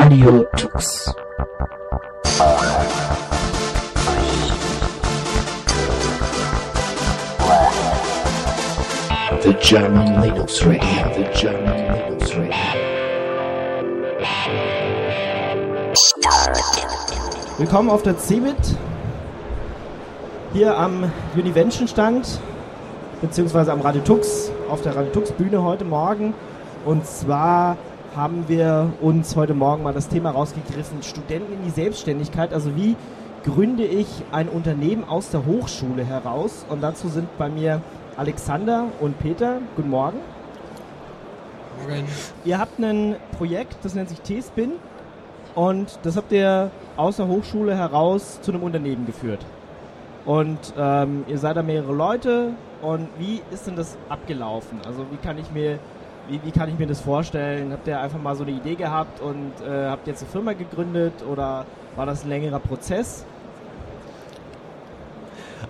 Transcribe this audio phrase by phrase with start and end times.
[0.00, 1.12] Radio Tux.
[9.42, 12.54] The German Linux Radio, the German Linux Radio.
[17.58, 18.54] Willkommen auf der CeBIT.
[20.52, 22.38] Hier am Univention-Stand,
[23.20, 26.34] beziehungsweise am Radio Tux, auf der Radio Tux-Bühne heute Morgen.
[26.84, 27.76] Und zwar
[28.18, 32.52] haben wir uns heute Morgen mal das Thema rausgegriffen, Studenten in die Selbstständigkeit.
[32.52, 32.96] Also wie
[33.44, 36.66] gründe ich ein Unternehmen aus der Hochschule heraus?
[36.68, 37.80] Und dazu sind bei mir
[38.16, 39.58] Alexander und Peter.
[39.76, 40.18] Guten Morgen.
[41.86, 42.08] Morgen.
[42.44, 44.72] Ihr habt ein Projekt, das nennt sich T-Spin.
[45.54, 49.46] Und das habt ihr aus der Hochschule heraus zu einem Unternehmen geführt.
[50.24, 52.50] Und ähm, ihr seid da mehrere Leute.
[52.82, 54.80] Und wie ist denn das abgelaufen?
[54.84, 55.78] Also wie kann ich mir,
[56.28, 57.72] wie, wie kann ich mir das vorstellen?
[57.72, 61.14] Habt ihr einfach mal so eine Idee gehabt und äh, habt jetzt eine Firma gegründet
[61.28, 61.64] oder
[61.96, 63.24] war das ein längerer Prozess?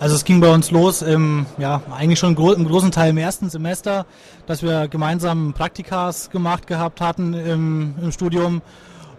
[0.01, 3.51] Also es ging bei uns los im, ja, eigentlich schon im großen Teil im ersten
[3.51, 4.07] Semester,
[4.47, 8.63] dass wir gemeinsam Praktikas gemacht gehabt hatten im, im Studium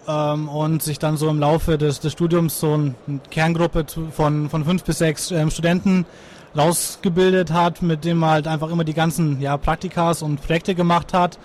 [0.08, 2.94] ähm, und sich dann so im Laufe des, des Studiums so eine
[3.30, 6.06] Kerngruppe von, von fünf bis sechs ähm, Studenten
[6.58, 11.14] rausgebildet hat, mit dem man halt einfach immer die ganzen ja, Praktikas und Projekte gemacht
[11.14, 11.40] hat.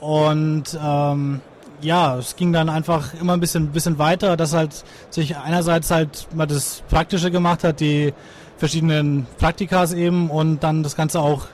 [0.00, 1.40] Und ähm,
[1.82, 6.28] ja, es ging dann einfach immer ein bisschen, bisschen weiter, dass halt sich einerseits halt
[6.34, 8.12] mal das Praktische gemacht hat, die
[8.56, 11.46] verschiedenen Praktikas eben und dann das Ganze auch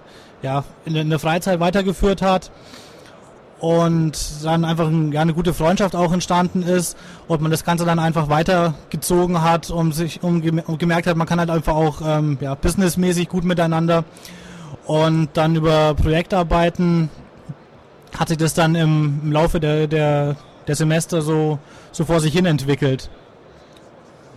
[0.43, 2.51] ja, in, in der Freizeit weitergeführt hat
[3.59, 7.85] und dann einfach ein, ja, eine gute Freundschaft auch entstanden ist und man das Ganze
[7.85, 12.03] dann einfach weitergezogen hat und sich um, um gemerkt hat, man kann halt einfach auch
[12.05, 14.05] ähm, ja, businessmäßig gut miteinander
[14.87, 17.09] und dann über Projektarbeiten
[18.17, 21.59] hat sich das dann im, im Laufe der, der, der Semester so,
[21.93, 23.11] so vor sich hin entwickelt.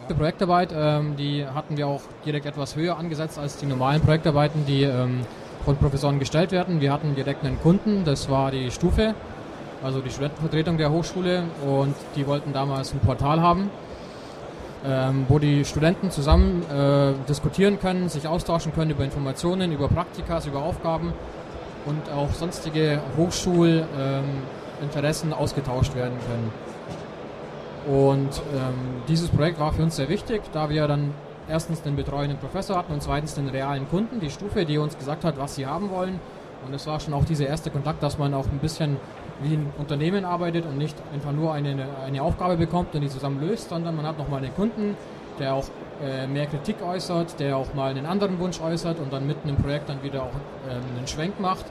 [0.10, 4.66] Die Projektarbeit, ähm, die hatten wir auch direkt etwas höher angesetzt als die normalen Projektarbeiten,
[4.66, 5.22] die ähm,
[5.66, 6.82] von Professoren gestellt werden.
[6.82, 9.16] Wir hatten direkt einen Kunden, das war die Stufe,
[9.84, 13.72] also die Studentenvertretung der Hochschule und die wollten damals ein Portal haben,
[14.86, 20.46] ähm, wo die Studenten zusammen äh, diskutieren können, sich austauschen können über Informationen, über Praktikas,
[20.48, 21.14] über Aufgaben
[21.86, 26.52] und auch sonstige Hochschulinteressen ausgetauscht werden können.
[27.88, 31.14] Und ähm, dieses Projekt war für uns sehr wichtig, da wir dann
[31.50, 35.24] erstens den betreuenden Professor hatten und zweitens den realen Kunden, die Stufe, die uns gesagt
[35.24, 36.20] hat, was sie haben wollen.
[36.66, 38.98] Und es war schon auch dieser erste Kontakt, dass man auch ein bisschen
[39.42, 43.40] wie ein Unternehmen arbeitet und nicht einfach nur eine, eine Aufgabe bekommt und die zusammen
[43.40, 44.98] löst, sondern man hat nochmal einen Kunden,
[45.40, 45.66] der auch
[46.04, 49.56] äh, mehr Kritik äußert, der auch mal einen anderen Wunsch äußert und dann mitten im
[49.56, 50.36] Projekt dann wieder auch
[50.70, 51.66] ähm, einen Schwenk macht.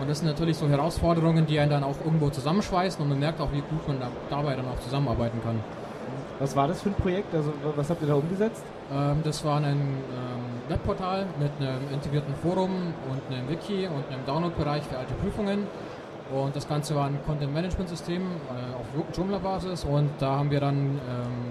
[0.00, 3.40] Und das sind natürlich so Herausforderungen, die einen dann auch irgendwo zusammenschweißen und man merkt
[3.40, 5.60] auch, wie gut man da, dabei dann auch zusammenarbeiten kann.
[6.40, 7.32] Was war das für ein Projekt?
[7.34, 8.64] Also was habt ihr da umgesetzt?
[8.92, 12.70] Ähm, das war ein ähm, Webportal mit einem integrierten Forum
[13.10, 15.66] und einem Wiki und einem Download-Bereich für alte Prüfungen.
[16.32, 20.98] Und das Ganze war ein Content-Management-System äh, auf Joomla-Basis und da haben wir dann ähm,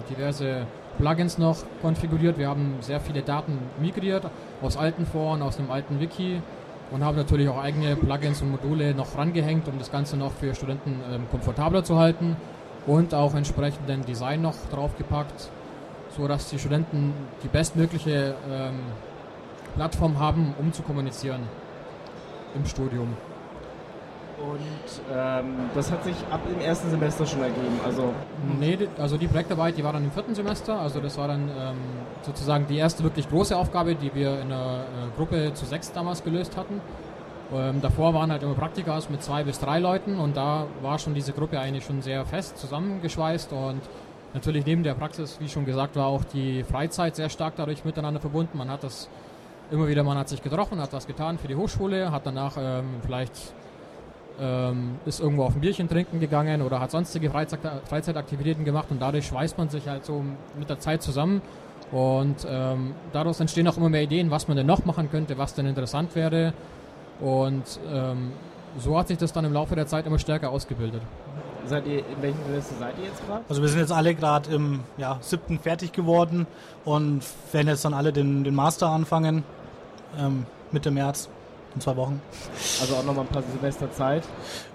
[0.09, 0.65] diverse
[0.97, 2.37] Plugins noch konfiguriert.
[2.37, 4.23] Wir haben sehr viele Daten migriert
[4.61, 6.41] aus alten Foren, aus einem alten Wiki
[6.91, 10.53] und haben natürlich auch eigene Plugins und Module noch rangehängt, um das Ganze noch für
[10.55, 12.35] Studenten ähm, komfortabler zu halten
[12.85, 15.49] und auch entsprechenden Design noch draufgepackt,
[16.15, 17.13] so dass die Studenten
[17.43, 18.79] die bestmögliche ähm,
[19.75, 21.41] Plattform haben, um zu kommunizieren
[22.55, 23.15] im Studium.
[24.37, 27.79] Und ähm, das hat sich ab dem ersten Semester schon ergeben.
[27.85, 28.13] Also
[28.59, 30.79] nee, also die Projektarbeit, die war dann im vierten Semester.
[30.79, 31.77] Also das war dann ähm,
[32.23, 36.23] sozusagen die erste wirklich große Aufgabe, die wir in einer äh, Gruppe zu sechs damals
[36.23, 36.81] gelöst hatten.
[37.51, 41.13] Ähm, davor waren halt immer Praktikas mit zwei bis drei Leuten und da war schon
[41.13, 43.81] diese Gruppe eigentlich schon sehr fest zusammengeschweißt und
[44.33, 48.19] natürlich neben der Praxis, wie schon gesagt, war auch die Freizeit sehr stark dadurch miteinander
[48.19, 48.57] verbunden.
[48.57, 49.09] Man hat das
[49.71, 52.85] immer wieder, man hat sich getroffen, hat was getan für die Hochschule, hat danach ähm,
[53.05, 53.53] vielleicht
[54.39, 58.99] ähm, ist irgendwo auf ein Bierchen trinken gegangen oder hat sonstige Freizeit, Freizeitaktivitäten gemacht und
[58.99, 60.23] dadurch schweißt man sich halt so
[60.57, 61.41] mit der Zeit zusammen
[61.91, 65.53] und ähm, daraus entstehen auch immer mehr Ideen, was man denn noch machen könnte, was
[65.53, 66.53] denn interessant wäre
[67.19, 68.31] und ähm,
[68.77, 71.01] so hat sich das dann im Laufe der Zeit immer stärker ausgebildet.
[71.65, 73.43] Seid ihr, in welchem Semester seid ihr jetzt gerade?
[73.47, 76.45] Also wir sind jetzt alle gerade im ja, siebten fertig geworden
[76.83, 79.43] und werden jetzt dann alle den, den Master anfangen,
[80.19, 81.29] ähm, Mitte März
[81.75, 82.21] in zwei Wochen.
[82.81, 84.23] Also auch nochmal ein paar Semester Zeit.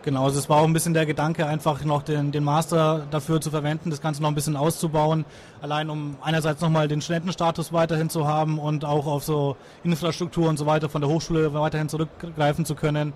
[0.03, 3.41] Genau, also es war auch ein bisschen der Gedanke, einfach noch den, den Master dafür
[3.41, 5.25] zu verwenden, das Ganze noch ein bisschen auszubauen.
[5.61, 10.57] Allein um einerseits nochmal den Studentenstatus weiterhin zu haben und auch auf so Infrastruktur und
[10.57, 13.13] so weiter von der Hochschule weiterhin zurückgreifen zu können.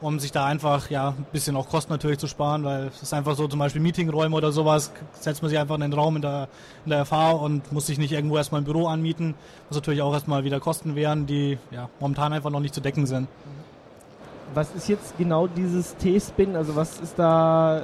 [0.00, 3.12] Um sich da einfach ja ein bisschen auch Kosten natürlich zu sparen, weil es ist
[3.12, 6.22] einfach so zum Beispiel Meetingräume oder sowas, setzt man sich einfach in den Raum in
[6.22, 6.48] der,
[6.84, 9.34] in der FH und muss sich nicht irgendwo erstmal ein Büro anmieten,
[9.68, 13.06] was natürlich auch erstmal wieder Kosten wären, die ja momentan einfach noch nicht zu decken
[13.06, 13.28] sind.
[14.54, 16.56] Was ist jetzt genau dieses T-Spin?
[16.56, 17.82] Also was ist da,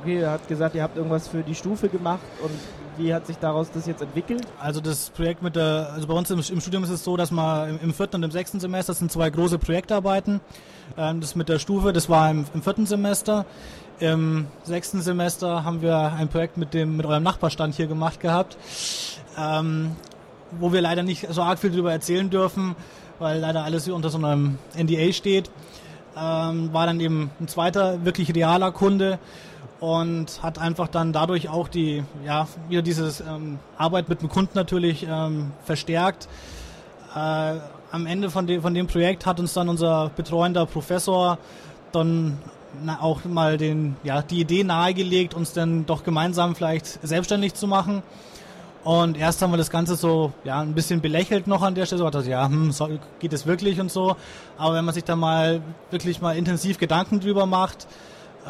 [0.00, 2.52] okay, er hat gesagt, ihr habt irgendwas für die Stufe gemacht und
[2.98, 4.46] wie hat sich daraus das jetzt entwickelt?
[4.60, 7.30] Also das Projekt mit der, also bei uns im, im Studium ist es so, dass
[7.30, 10.40] man im, im, vierten und im sechsten Semester sind zwei große Projektarbeiten.
[10.96, 13.46] Ähm, das mit der Stufe, das war im, im, vierten Semester.
[14.00, 18.56] Im sechsten Semester haben wir ein Projekt mit dem mit eurem Nachbarstand hier gemacht gehabt,
[19.36, 19.96] ähm,
[20.52, 22.76] wo wir leider nicht so arg viel darüber erzählen dürfen,
[23.18, 25.50] weil leider alles unter so einem NDA steht.
[26.20, 29.18] Ähm, war dann eben ein zweiter wirklich realer Kunde
[29.80, 34.52] und hat einfach dann dadurch auch die, ja, wieder dieses ähm, Arbeit mit dem Kunden
[34.54, 36.28] natürlich ähm, verstärkt.
[37.14, 37.54] Äh,
[37.90, 41.38] am Ende von dem, von dem Projekt hat uns dann unser betreuender Professor
[41.92, 42.38] dann
[43.00, 48.02] auch mal den, ja, die Idee nahegelegt, uns dann doch gemeinsam vielleicht selbstständig zu machen.
[48.84, 51.98] Und erst haben wir das Ganze so ja, ein bisschen belächelt noch an der Stelle,
[51.98, 52.88] so hat das, ja, hm, so,
[53.18, 54.16] geht es wirklich und so.
[54.56, 55.60] Aber wenn man sich da mal
[55.90, 57.86] wirklich mal intensiv Gedanken drüber macht,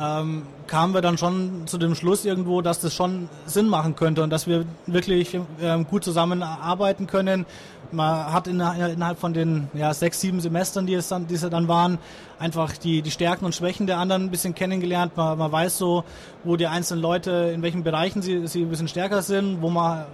[0.00, 4.22] ähm, kamen wir dann schon zu dem Schluss irgendwo, dass das schon Sinn machen könnte
[4.22, 7.46] und dass wir wirklich ähm, gut zusammenarbeiten können.
[7.90, 11.68] Man hat innerhalb von den ja, sechs, sieben Semestern, die es dann, die es dann
[11.68, 11.98] waren,
[12.38, 15.16] einfach die, die Stärken und Schwächen der anderen ein bisschen kennengelernt.
[15.16, 16.04] Man, man weiß so,
[16.44, 20.04] wo die einzelnen Leute, in welchen Bereichen sie, sie ein bisschen stärker sind, wo man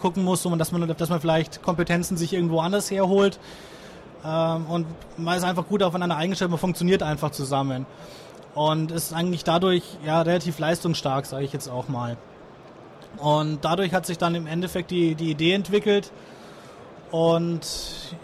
[0.00, 3.38] gucken muss, dass man, dass man vielleicht Kompetenzen sich irgendwo anders herholt.
[4.24, 4.86] Ähm, und
[5.16, 7.86] man ist einfach gut aufeinander eingestellt, man funktioniert einfach zusammen
[8.54, 12.16] und ist eigentlich dadurch ja relativ leistungsstark, sage ich jetzt auch mal.
[13.18, 16.12] Und dadurch hat sich dann im Endeffekt die, die Idee entwickelt.
[17.12, 17.60] Und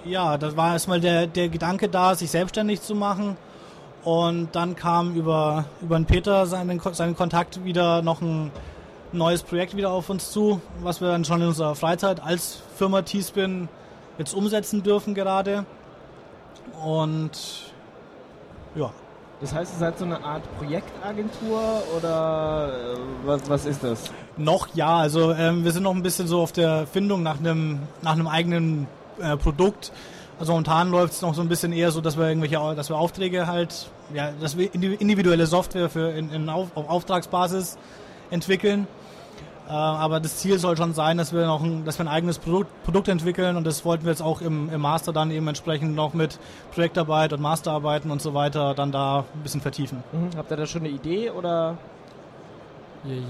[0.06, 3.36] ja, das war erstmal der, der Gedanke da, sich selbstständig zu machen.
[4.02, 8.50] Und dann kam über, über den Peter seinen, seinen Kontakt wieder noch ein
[9.12, 13.02] neues Projekt wieder auf uns zu, was wir dann schon in unserer Freizeit als Firma
[13.02, 13.68] T-Spin
[14.16, 15.66] jetzt umsetzen dürfen gerade.
[16.82, 17.72] Und
[18.74, 18.90] ja,
[19.40, 24.10] das heißt, ihr seid so eine Art Projektagentur oder äh, was, was ist das?
[24.36, 27.80] Noch ja, also ähm, wir sind noch ein bisschen so auf der Findung nach einem
[28.02, 28.86] nach einem eigenen
[29.20, 29.92] äh, Produkt.
[30.40, 32.96] Also momentan läuft es noch so ein bisschen eher so, dass wir irgendwelche, dass wir
[32.96, 37.76] Aufträge halt, ja, dass wir individuelle Software für in, in auf, auf Auftragsbasis
[38.30, 38.86] entwickeln.
[39.68, 42.38] Äh, aber das Ziel soll schon sein, dass wir noch ein, dass wir ein eigenes
[42.38, 45.94] Produkt, Produkt entwickeln und das wollten wir jetzt auch im, im Master dann eben entsprechend
[45.94, 46.38] noch mit
[46.72, 50.02] Projektarbeit und Masterarbeiten und so weiter dann da ein bisschen vertiefen.
[50.12, 50.30] Mhm.
[50.38, 51.76] Habt ihr da schon eine Idee oder?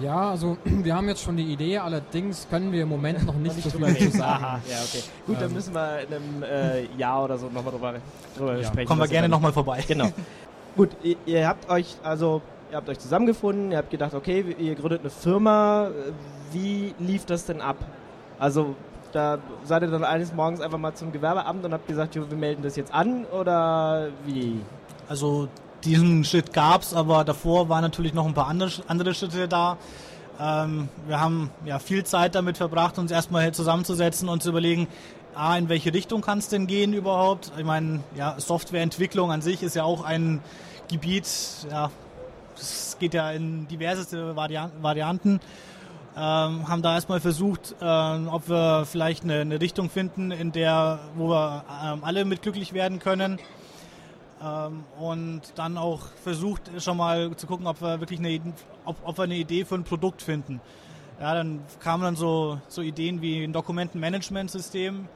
[0.00, 3.60] Ja, also wir haben jetzt schon die Idee, allerdings können wir im Moment noch nicht
[3.60, 4.44] so viel zu sagen.
[4.44, 5.02] Aha, ja, okay.
[5.26, 7.94] Gut, ähm, dann müssen wir in einem äh, Jahr oder so nochmal drüber,
[8.36, 8.64] drüber ja.
[8.64, 8.86] sprechen.
[8.86, 9.84] Kommen wir gerne nochmal vorbei.
[9.86, 10.10] Genau.
[10.76, 14.74] Gut, ihr, ihr habt euch also ihr habt euch zusammengefunden, ihr habt gedacht, okay, ihr
[14.74, 15.88] gründet eine Firma.
[16.52, 17.76] Wie lief das denn ab?
[18.38, 18.74] Also,
[19.12, 22.36] da seid ihr dann eines Morgens einfach mal zum Gewerbeamt und habt gesagt, jo, wir
[22.36, 24.60] melden das jetzt an oder wie?
[25.08, 25.48] Also,
[25.84, 29.78] diesen Schritt gab es, aber davor waren natürlich noch ein paar andere, andere Schritte da.
[30.40, 34.88] Ähm, wir haben ja viel Zeit damit verbracht, uns erstmal zusammenzusetzen und zu überlegen,
[35.34, 37.52] A, in welche Richtung kann es denn gehen überhaupt?
[37.56, 40.40] Ich meine, ja, Softwareentwicklung an sich ist ja auch ein
[40.90, 41.28] Gebiet,
[41.70, 41.90] ja,
[42.60, 45.40] es geht ja in diverseste Varianten.
[46.16, 50.98] Ähm, haben da erstmal versucht, ähm, ob wir vielleicht eine, eine, Richtung finden, in der,
[51.14, 53.38] wo wir ähm, alle mit glücklich werden können.
[54.42, 58.40] Ähm, und dann auch versucht, schon mal zu gucken, ob wir wirklich eine,
[58.84, 60.60] ob, ob wir eine Idee für ein Produkt finden.
[61.20, 65.08] Ja, dann kamen dann so, so Ideen wie ein Dokumentenmanagementsystem,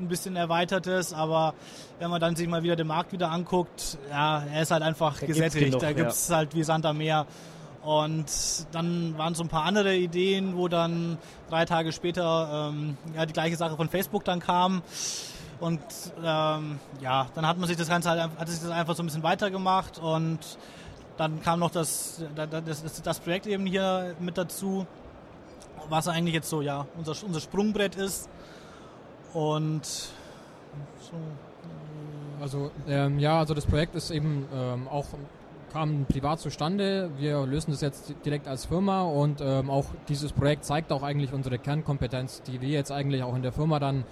[0.00, 1.54] ein bisschen erweitertes, aber
[1.98, 5.18] wenn man dann sich mal wieder den Markt wieder anguckt, ja, er ist halt einfach
[5.18, 5.66] da gesättigt.
[5.66, 6.36] Genug, da gibt es ja.
[6.36, 7.26] halt wie Sand am Meer.
[7.82, 8.26] Und
[8.72, 11.16] dann waren so ein paar andere Ideen, wo dann
[11.48, 14.82] drei Tage später ähm, ja, die gleiche Sache von Facebook dann kam.
[15.60, 15.80] Und
[16.22, 19.06] ähm, ja, dann hat man sich das Ganze halt, hat sich das einfach so ein
[19.06, 20.38] bisschen weitergemacht und
[21.16, 24.86] dann kam noch das, das, das, das Projekt eben hier mit dazu,
[25.88, 28.28] was eigentlich jetzt so ja unser, unser Sprungbrett ist.
[29.34, 31.16] Und so.
[32.40, 35.06] Also ähm, ja, also das Projekt ist eben ähm, auch
[35.72, 37.10] kam privat zustande.
[37.18, 41.32] Wir lösen das jetzt direkt als Firma und ähm, auch dieses Projekt zeigt auch eigentlich
[41.32, 44.04] unsere Kernkompetenz, die wir jetzt eigentlich auch in der Firma dann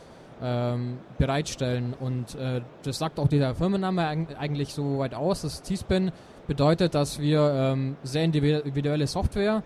[0.43, 1.95] ähm, bereitstellen.
[1.99, 4.07] Und äh, das sagt auch dieser Firmenname
[4.39, 5.43] eigentlich so weit aus.
[5.43, 6.13] Das T-Spin
[6.47, 9.63] bedeutet, dass wir ähm, sehr individuelle Software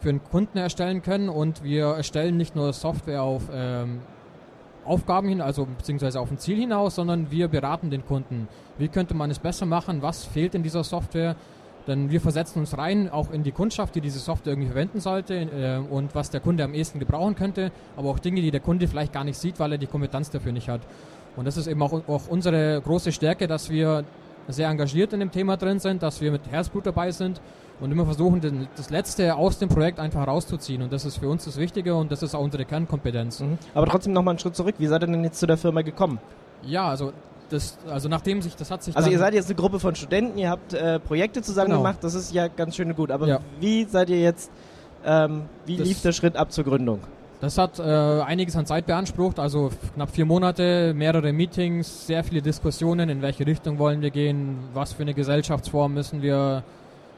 [0.00, 4.00] für einen Kunden erstellen können und wir erstellen nicht nur Software auf ähm,
[4.90, 8.48] Aufgaben hin, also beziehungsweise auf ein Ziel hinaus, sondern wir beraten den Kunden.
[8.76, 10.02] Wie könnte man es besser machen?
[10.02, 11.36] Was fehlt in dieser Software?
[11.86, 15.34] Denn wir versetzen uns rein, auch in die Kundschaft, die diese Software irgendwie verwenden sollte
[15.34, 18.86] äh, und was der Kunde am ehesten gebrauchen könnte, aber auch Dinge, die der Kunde
[18.88, 20.82] vielleicht gar nicht sieht, weil er die Kompetenz dafür nicht hat.
[21.36, 24.04] Und das ist eben auch, auch unsere große Stärke, dass wir
[24.48, 27.40] sehr engagiert in dem Thema drin sind, dass wir mit Herzblut dabei sind
[27.80, 30.82] und immer versuchen, den, das Letzte aus dem Projekt einfach rauszuziehen.
[30.82, 33.40] Und das ist für uns das Wichtige und das ist auch unsere Kernkompetenz.
[33.40, 33.58] Mhm.
[33.74, 34.74] Aber trotzdem nochmal einen Schritt zurück.
[34.78, 36.18] Wie seid ihr denn jetzt zu der Firma gekommen?
[36.62, 37.12] Ja, also
[37.48, 40.36] das, also nachdem sich, das hat sich Also ihr seid jetzt eine Gruppe von Studenten,
[40.38, 41.78] ihr habt äh, Projekte zusammen Genau.
[41.78, 43.10] gemacht, das ist ja ganz schön und gut.
[43.10, 43.40] Aber Ja.
[43.60, 44.50] wie seid ihr jetzt,
[45.04, 47.00] ähm, wie Das- lief der Schritt ab zur Gründung?
[47.40, 52.42] Das hat äh, einiges an Zeit beansprucht, also knapp vier Monate, mehrere Meetings, sehr viele
[52.42, 56.62] Diskussionen, in welche Richtung wollen wir gehen, was für eine Gesellschaftsform müssen wir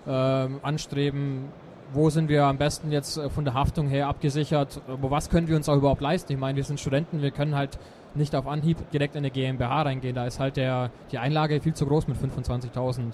[0.07, 1.49] ähm, anstreben,
[1.93, 5.49] wo sind wir am besten jetzt äh, von der Haftung her abgesichert, aber was können
[5.49, 6.33] wir uns auch überhaupt leisten?
[6.33, 7.81] Ich meine, wir sind Studenten, wir können halt
[8.15, 11.75] nicht auf Anhieb direkt in eine GmbH reingehen, da ist halt der, die Einlage viel
[11.75, 13.13] zu groß mit 25.000.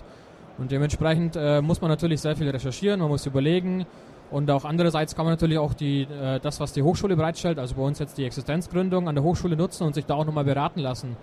[0.59, 3.87] Und dementsprechend äh, muss man natürlich sehr viel recherchieren, man muss überlegen,
[4.31, 7.75] und auch andererseits kann man natürlich auch die, äh, das, was die Hochschule bereitstellt, also
[7.77, 10.81] bei uns jetzt die Existenzgründung an der Hochschule nutzen und sich da auch nochmal beraten
[10.81, 11.17] lassen.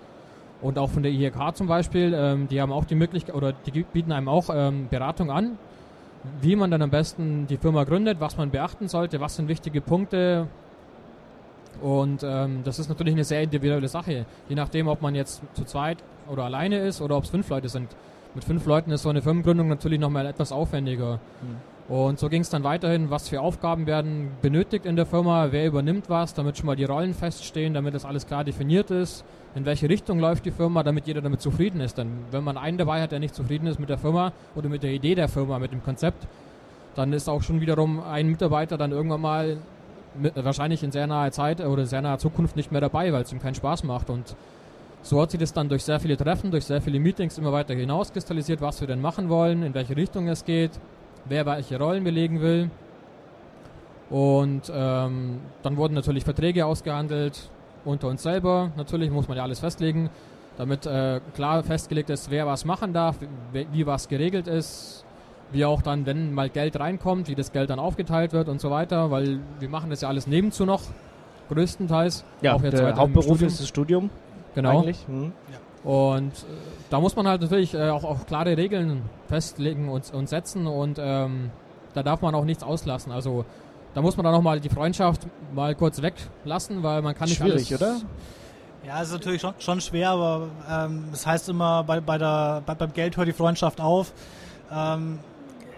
[0.60, 3.82] Und auch von der IHK zum Beispiel, ähm, die haben auch die Möglichkeit, oder die
[3.82, 5.58] bieten einem auch ähm, Beratung an,
[6.40, 9.80] wie man dann am besten die Firma gründet, was man beachten sollte, was sind wichtige
[9.80, 10.48] Punkte.
[11.80, 15.64] Und ähm, das ist natürlich eine sehr individuelle Sache, je nachdem, ob man jetzt zu
[15.64, 15.98] zweit
[16.28, 17.94] oder alleine ist oder ob es fünf Leute sind.
[18.34, 21.20] Mit fünf Leuten ist so eine Firmengründung natürlich nochmal etwas aufwendiger.
[21.88, 25.66] Und so ging es dann weiterhin, was für Aufgaben werden benötigt in der Firma, wer
[25.66, 29.24] übernimmt was, damit schon mal die Rollen feststehen, damit das alles klar definiert ist,
[29.54, 31.96] in welche Richtung läuft die Firma, damit jeder damit zufrieden ist.
[31.96, 34.82] Denn wenn man einen dabei hat, der nicht zufrieden ist mit der Firma oder mit
[34.82, 36.26] der Idee der Firma, mit dem Konzept,
[36.96, 39.56] dann ist auch schon wiederum ein Mitarbeiter dann irgendwann mal
[40.18, 43.32] mit, wahrscheinlich in sehr naher Zeit oder sehr naher Zukunft nicht mehr dabei, weil es
[43.32, 44.10] ihm keinen Spaß macht.
[44.10, 44.34] Und
[45.02, 47.74] so hat sich das dann durch sehr viele Treffen, durch sehr viele Meetings immer weiter
[47.74, 50.72] hinauskristallisiert, was wir denn machen wollen, in welche Richtung es geht,
[51.28, 52.70] wer welche Rollen belegen will.
[54.10, 57.50] Und ähm, dann wurden natürlich Verträge ausgehandelt
[57.84, 58.70] unter uns selber.
[58.76, 60.10] Natürlich muss man ja alles festlegen,
[60.58, 63.16] damit äh, klar festgelegt ist, wer was machen darf,
[63.52, 65.04] wie, wie was geregelt ist,
[65.52, 68.70] wie auch dann, wenn mal Geld reinkommt, wie das Geld dann aufgeteilt wird und so
[68.70, 70.82] weiter, weil wir machen das ja alles nebenzu noch,
[71.48, 72.24] größtenteils.
[72.42, 73.48] Ja, auch jetzt der Hauptberuf Studium.
[73.48, 74.10] ist das Studium
[74.54, 74.78] Genau.
[74.80, 75.06] eigentlich.
[75.06, 75.32] Hm.
[75.86, 76.46] Und äh,
[76.90, 80.98] da muss man halt natürlich äh, auch, auch klare Regeln festlegen und, und setzen und
[81.00, 81.50] ähm,
[81.94, 83.12] da darf man auch nichts auslassen.
[83.12, 83.44] Also
[83.94, 87.38] da muss man dann auch mal die Freundschaft mal kurz weglassen, weil man kann nicht
[87.38, 88.00] Schwierig, alles, oder?
[88.84, 92.64] Ja, es ist natürlich schon, schon schwer, aber ähm, es heißt immer, bei, bei der,
[92.66, 94.12] bei, beim Geld hört die Freundschaft auf.
[94.72, 95.20] Ähm,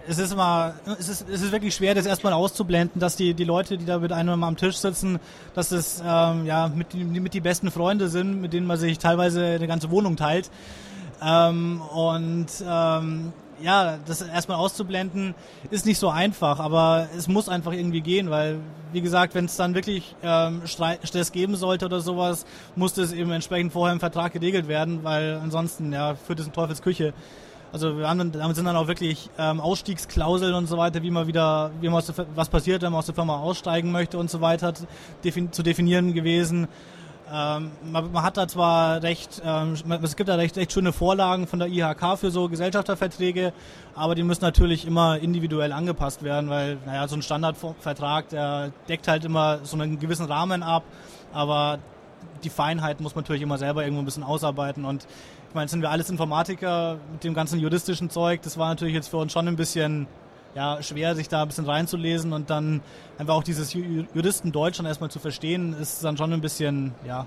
[0.08, 3.44] es ist immer, es ist, es ist wirklich schwer, das erstmal auszublenden, dass die, die
[3.44, 5.18] Leute, die da mit einem am Tisch sitzen,
[5.54, 8.98] dass es ähm, ja mit, die- mit die besten Freunde sind, mit denen man sich
[8.98, 10.50] teilweise eine ganze Wohnung teilt.
[11.22, 15.34] Ähm, und ähm, ja, das erstmal auszublenden
[15.70, 18.60] ist nicht so einfach, aber es muss einfach irgendwie gehen, weil,
[18.92, 22.46] wie gesagt, wenn es dann wirklich ähm, Stress geben sollte oder sowas,
[22.76, 26.52] muss das eben entsprechend vorher im Vertrag geregelt werden, weil ansonsten ja, führt es in
[26.52, 27.12] Teufels Küche.
[27.72, 31.26] Also wir haben damit sind dann auch wirklich ähm, Ausstiegsklauseln und so weiter, wie man
[31.26, 34.30] wieder, wie man aus der, was passiert, wenn man aus der Firma aussteigen möchte und
[34.30, 34.72] so weiter,
[35.22, 36.68] defin zu definieren gewesen.
[37.30, 41.46] Ähm, man, man hat da zwar recht, ähm, es gibt da recht, recht schöne Vorlagen
[41.46, 43.52] von der IHK für so Gesellschafterverträge,
[43.94, 49.08] aber die müssen natürlich immer individuell angepasst werden, weil, naja, so ein Standardvertrag, der deckt
[49.08, 50.84] halt immer so einen gewissen Rahmen ab,
[51.34, 51.80] aber
[52.44, 55.06] die Feinheit muss man natürlich immer selber irgendwo ein bisschen ausarbeiten und
[55.48, 59.08] ich meine, sind wir alles Informatiker mit dem ganzen juristischen Zeug, das war natürlich jetzt
[59.08, 60.06] für uns schon ein bisschen
[60.54, 62.80] ja, schwer, sich da ein bisschen reinzulesen und dann
[63.18, 67.26] einfach auch dieses Ju- Juristendeutsch dann erstmal zu verstehen, ist dann schon ein bisschen, ja,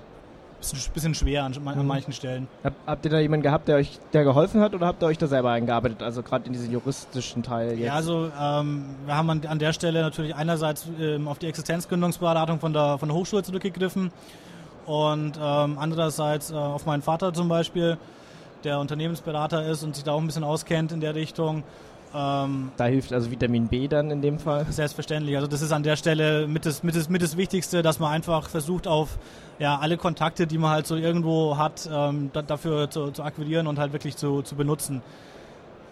[0.58, 1.86] bisschen, bisschen schwer an, an Mhm.
[1.86, 2.46] manchen Stellen.
[2.62, 5.18] Hab, habt ihr da jemanden gehabt, der euch der geholfen hat oder habt ihr euch
[5.18, 6.02] da selber eingearbeitet?
[6.02, 7.80] Also gerade in diesen juristischen Teil jetzt.
[7.86, 12.60] Ja, also ähm, wir haben an, an der Stelle natürlich einerseits ähm, auf die Existenzgründungsberatung
[12.60, 14.10] von der, von der Hochschule zurückgegriffen
[14.86, 17.98] und ähm, andererseits äh, auf meinen Vater zum Beispiel,
[18.64, 21.64] der Unternehmensberater ist und sich da auch ein bisschen auskennt in der Richtung.
[22.14, 24.66] Ähm, da hilft also Vitamin B dann in dem Fall.
[24.68, 25.36] Selbstverständlich.
[25.36, 28.12] Also das ist an der Stelle mit das, mit das, mit das Wichtigste, dass man
[28.12, 29.18] einfach versucht auf
[29.58, 33.66] ja, alle Kontakte, die man halt so irgendwo hat, ähm, da, dafür zu, zu akquirieren
[33.66, 35.02] und halt wirklich zu, zu benutzen.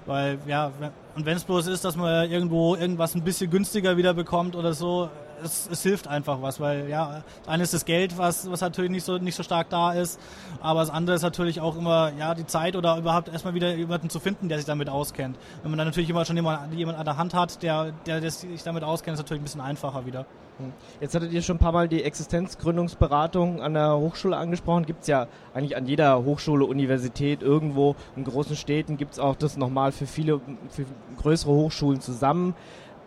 [0.07, 0.73] Weil, ja,
[1.15, 4.73] und wenn es bloß ist, dass man irgendwo irgendwas ein bisschen günstiger wieder bekommt oder
[4.73, 5.09] so,
[5.43, 8.91] es, es hilft einfach was, weil ja, das eine ist das Geld, was, was natürlich
[8.91, 10.21] nicht so, nicht so stark da ist,
[10.61, 14.11] aber das andere ist natürlich auch immer, ja, die Zeit oder überhaupt erstmal wieder jemanden
[14.11, 15.37] zu finden, der sich damit auskennt.
[15.63, 18.31] Wenn man dann natürlich immer schon jemand, jemand an der Hand hat, der, der, der
[18.31, 20.27] sich damit auskennt, ist natürlich ein bisschen einfacher wieder.
[21.01, 24.85] Jetzt hattet ihr schon ein paar Mal die Existenzgründungsberatung an der Hochschule angesprochen.
[24.85, 29.37] Gibt es ja eigentlich an jeder Hochschule, Universität, irgendwo in großen Städten gibt es auch
[29.37, 30.85] das nochmal für viele, für
[31.17, 32.55] größere Hochschulen zusammen.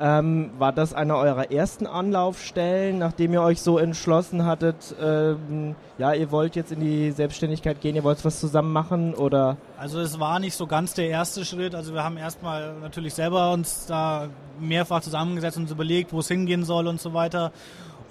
[0.06, 6.12] Ähm, war das eine eurer ersten Anlaufstellen, nachdem ihr euch so entschlossen hattet, ähm, ja,
[6.12, 9.56] ihr wollt jetzt in die Selbstständigkeit gehen, ihr wollt was zusammen machen oder?
[9.78, 11.74] Also es war nicht so ganz der erste Schritt.
[11.74, 14.28] Also wir haben erstmal natürlich selber uns da
[14.60, 17.54] mehrfach zusammengesetzt und uns überlegt, wo es hingehen soll und so weiter.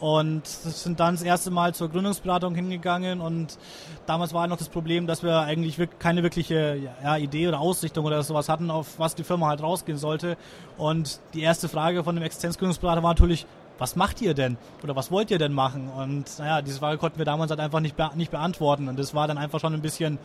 [0.03, 3.57] Und sind dann das erste Mal zur Gründungsberatung hingegangen und
[4.05, 8.21] damals war noch das Problem, dass wir eigentlich keine wirkliche ja, Idee oder Ausrichtung oder
[8.25, 10.37] sowas hatten, auf was die Firma halt rausgehen sollte.
[10.77, 13.47] Und die erste Frage von dem Existenzgründungsberater war natürlich,
[13.79, 14.57] was macht ihr denn?
[14.83, 15.89] Oder was wollt ihr denn machen?
[15.89, 18.89] Und naja, diese Frage konnten wir damals halt einfach nicht, be nicht beantworten.
[18.89, 20.19] Und das war dann einfach schon ein bisschen,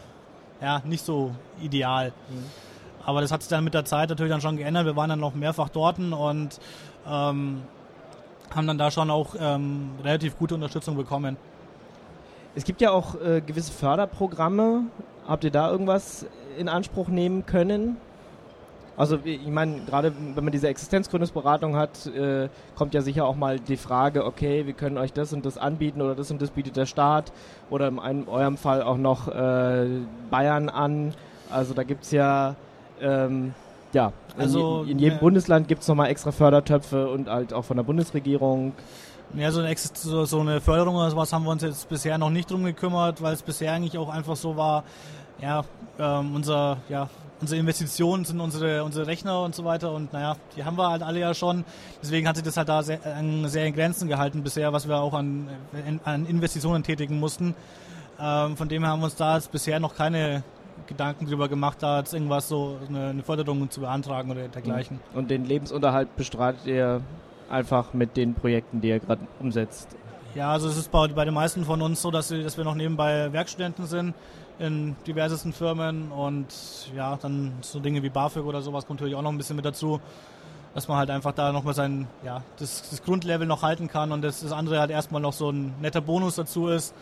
[0.59, 2.13] ja, nicht so ideal.
[2.31, 2.45] Mhm.
[3.05, 4.87] Aber das hat sich dann mit der Zeit natürlich dann schon geändert.
[4.87, 6.59] Wir waren dann noch mehrfach dort und
[7.07, 7.61] ähm,
[8.55, 11.37] haben dann da schon auch ähm, relativ gute Unterstützung bekommen.
[12.55, 14.83] Es gibt ja auch äh, gewisse Förderprogramme.
[15.27, 16.25] Habt ihr da irgendwas
[16.57, 17.97] in Anspruch nehmen können?
[18.97, 23.59] Also ich meine, gerade wenn man diese Existenzgründungsberatung hat, äh, kommt ja sicher auch mal
[23.59, 26.77] die Frage, okay, wir können euch das und das anbieten oder das und das bietet
[26.77, 27.31] der Staat
[27.69, 29.85] oder in einem, eurem Fall auch noch äh,
[30.31, 31.13] Bayern an.
[31.51, 32.55] Also da gibt es ja
[32.99, 33.53] ähm,
[33.93, 37.63] ja, also in, in jedem äh, Bundesland gibt es nochmal extra Fördertöpfe und halt auch
[37.63, 38.73] von der Bundesregierung.
[39.35, 42.49] Ja, so eine, so, eine Förderung oder sowas haben wir uns jetzt bisher noch nicht
[42.49, 44.83] drum gekümmert, weil es bisher eigentlich auch einfach so war,
[45.41, 45.65] ja,
[45.99, 47.09] ähm, unser, ja,
[47.41, 51.03] unsere Investitionen sind unsere, unsere Rechner und so weiter und naja, die haben wir halt
[51.03, 51.65] alle ja schon.
[52.01, 52.99] Deswegen hat sich das halt da sehr,
[53.45, 55.49] sehr in Grenzen gehalten bisher, was wir auch an,
[56.03, 57.53] an Investitionen tätigen mussten.
[58.19, 60.43] Ähm, von dem her haben wir uns da jetzt bisher noch keine
[60.85, 64.99] Gedanken darüber gemacht, jetzt irgendwas so eine, eine Förderung zu beantragen oder dergleichen.
[65.13, 67.01] Und den Lebensunterhalt bestreitet ihr
[67.49, 69.95] einfach mit den Projekten, die ihr gerade umsetzt?
[70.35, 72.75] Ja, also es ist bei, bei den meisten von uns so, dass, dass wir noch
[72.75, 74.13] nebenbei Werkstudenten sind
[74.59, 76.47] in diversesten Firmen und
[76.95, 79.65] ja, dann so Dinge wie BAföG oder sowas kommt natürlich auch noch ein bisschen mit
[79.65, 79.99] dazu,
[80.73, 84.21] dass man halt einfach da nochmal sein, ja, das, das Grundlevel noch halten kann und
[84.21, 86.93] das, das andere halt erstmal noch so ein netter Bonus dazu ist.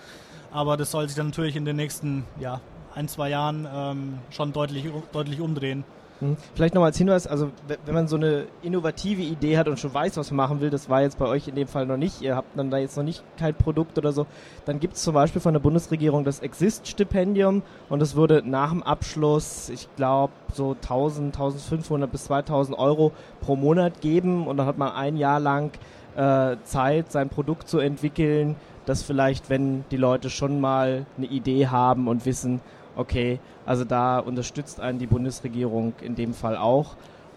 [0.52, 2.62] Aber das soll sich dann natürlich in den nächsten ja,
[2.96, 5.84] ein, zwei Jahren ähm, schon deutlich, deutlich umdrehen.
[6.22, 6.38] Mhm.
[6.54, 10.16] Vielleicht nochmal als Hinweis, also wenn man so eine innovative Idee hat und schon weiß,
[10.18, 12.36] was man machen will, das war jetzt bei euch in dem Fall noch nicht, ihr
[12.36, 14.26] habt dann da jetzt noch nicht kein Produkt oder so,
[14.66, 18.82] dann gibt es zum Beispiel von der Bundesregierung das Exist-Stipendium und es würde nach dem
[18.82, 24.78] Abschluss, ich glaube, so 1000, 1500 bis 2000 Euro pro Monat geben und dann hat
[24.78, 25.72] man ein Jahr lang
[26.16, 28.56] äh, Zeit, sein Produkt zu entwickeln,
[28.86, 32.62] das vielleicht, wenn die Leute schon mal eine Idee haben und wissen,
[32.96, 36.96] okay, also da unterstützt einen die Bundesregierung in dem Fall auch.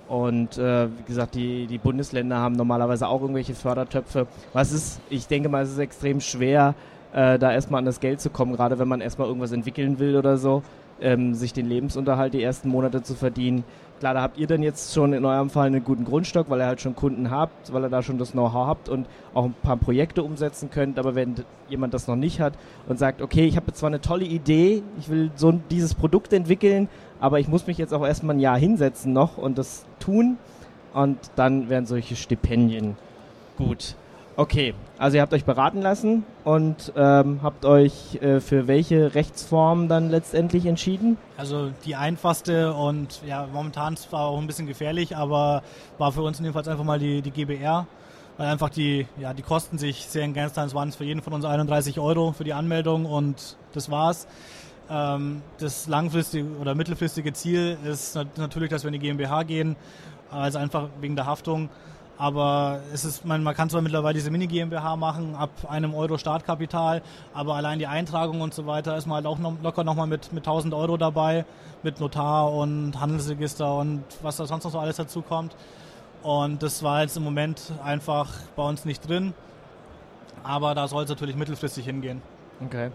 [0.09, 4.27] Und äh, wie gesagt, die, die Bundesländer haben normalerweise auch irgendwelche Fördertöpfe.
[4.55, 6.75] Was ist, ich denke mal, es ist extrem schwer,
[7.13, 10.17] äh, da erstmal an das Geld zu kommen, gerade wenn man erstmal irgendwas entwickeln will
[10.17, 10.63] oder so,
[11.01, 13.65] ähm, sich den Lebensunterhalt die ersten Monate zu verdienen.
[13.99, 16.67] Klar, da habt ihr dann jetzt schon in eurem Fall einen guten Grundstock, weil ihr
[16.67, 19.77] halt schon Kunden habt, weil ihr da schon das Know-how habt und auch ein paar
[19.77, 21.01] Projekte umsetzen könnt.
[21.01, 21.35] Aber wenn
[21.69, 22.53] jemand das noch nicht hat
[22.87, 26.89] und sagt, okay, ich habe zwar eine tolle Idee, ich will so dieses Produkt entwickeln,
[27.19, 30.39] aber ich muss mich jetzt auch erstmal ein Jahr hinsetzen noch und das tun.
[30.95, 32.97] Und dann wären solche Stipendien
[33.57, 33.97] gut.
[34.39, 39.89] Okay, also ihr habt euch beraten lassen und ähm, habt euch äh, für welche Rechtsform
[39.89, 41.19] dann letztendlich entschieden?
[41.37, 45.65] Also die einfachste und ja momentan zwar auch ein bisschen gefährlich, aber
[45.99, 47.89] war für uns jedenfalls einfach mal die, die GBR,
[48.37, 50.69] weil einfach die, ja, die Kosten sich sehr in Grenzen halten.
[50.69, 54.29] Es waren für jeden von uns 31 Euro für die Anmeldung und das war's.
[54.89, 59.75] Ähm, das langfristige oder mittelfristige Ziel ist natürlich, dass wir in die GmbH gehen,
[60.31, 61.71] also einfach wegen der Haftung.
[62.19, 67.01] Aber es ist, man, man kann zwar mittlerweile diese Mini-GmbH machen, ab einem Euro Startkapital,
[67.33, 70.33] aber allein die Eintragung und so weiter ist man halt auch noch, locker nochmal mit,
[70.33, 71.45] mit 1000 Euro dabei,
[71.85, 75.55] mit Notar und Handelsregister und was da sonst noch so alles dazu kommt.
[76.25, 79.33] Und das war jetzt im Moment einfach bei uns nicht drin.
[80.43, 82.21] Aber da soll es natürlich mittelfristig hingehen.
[82.65, 82.91] Okay.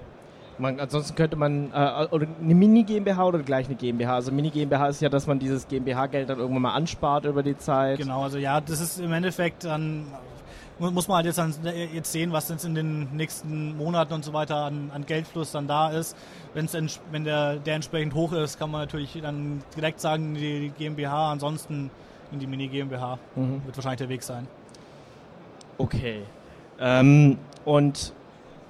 [0.58, 4.16] Man, ansonsten könnte man äh, oder eine Mini-GmbH oder gleich eine GmbH.
[4.16, 7.98] Also Mini-GmbH ist ja, dass man dieses GmbH-Geld dann irgendwann mal anspart über die Zeit.
[7.98, 10.06] Genau, also ja, das ist im Endeffekt dann
[10.80, 11.54] muss man halt jetzt, dann,
[11.94, 15.68] jetzt sehen, was jetzt in den nächsten Monaten und so weiter an, an Geldfluss dann
[15.68, 16.18] da ist.
[16.54, 16.74] Wenn's,
[17.12, 21.90] wenn der, der entsprechend hoch ist, kann man natürlich dann direkt sagen, die GmbH, ansonsten
[22.32, 23.20] in die Mini-GmbH.
[23.36, 23.62] Mhm.
[23.66, 24.48] Wird wahrscheinlich der Weg sein.
[25.78, 26.24] Okay.
[26.80, 28.14] Ähm, und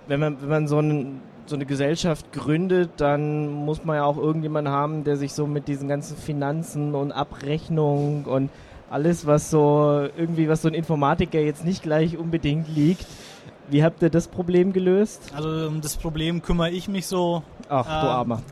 [0.08, 4.17] wenn man, wenn man so, einen, so eine Gesellschaft gründet, dann muss man ja auch
[4.17, 8.49] irgendjemanden haben, der sich so mit diesen ganzen Finanzen und Abrechnung und
[8.89, 13.08] alles, was so irgendwie, was so ein Informatiker jetzt nicht gleich unbedingt liegt.
[13.69, 15.32] Wie habt ihr das Problem gelöst?
[15.34, 17.43] Also um das Problem kümmere ich mich so.
[17.69, 18.41] Ach, du Ähm, Armer.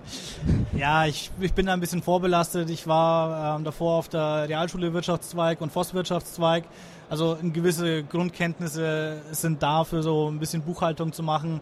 [0.77, 2.69] Ja, ich, ich bin da ein bisschen vorbelastet.
[2.69, 6.63] Ich war ähm, davor auf der Realschule Wirtschaftszweig und Forstwirtschaftszweig.
[7.09, 11.59] Also gewisse Grundkenntnisse sind da für so ein bisschen Buchhaltung zu machen.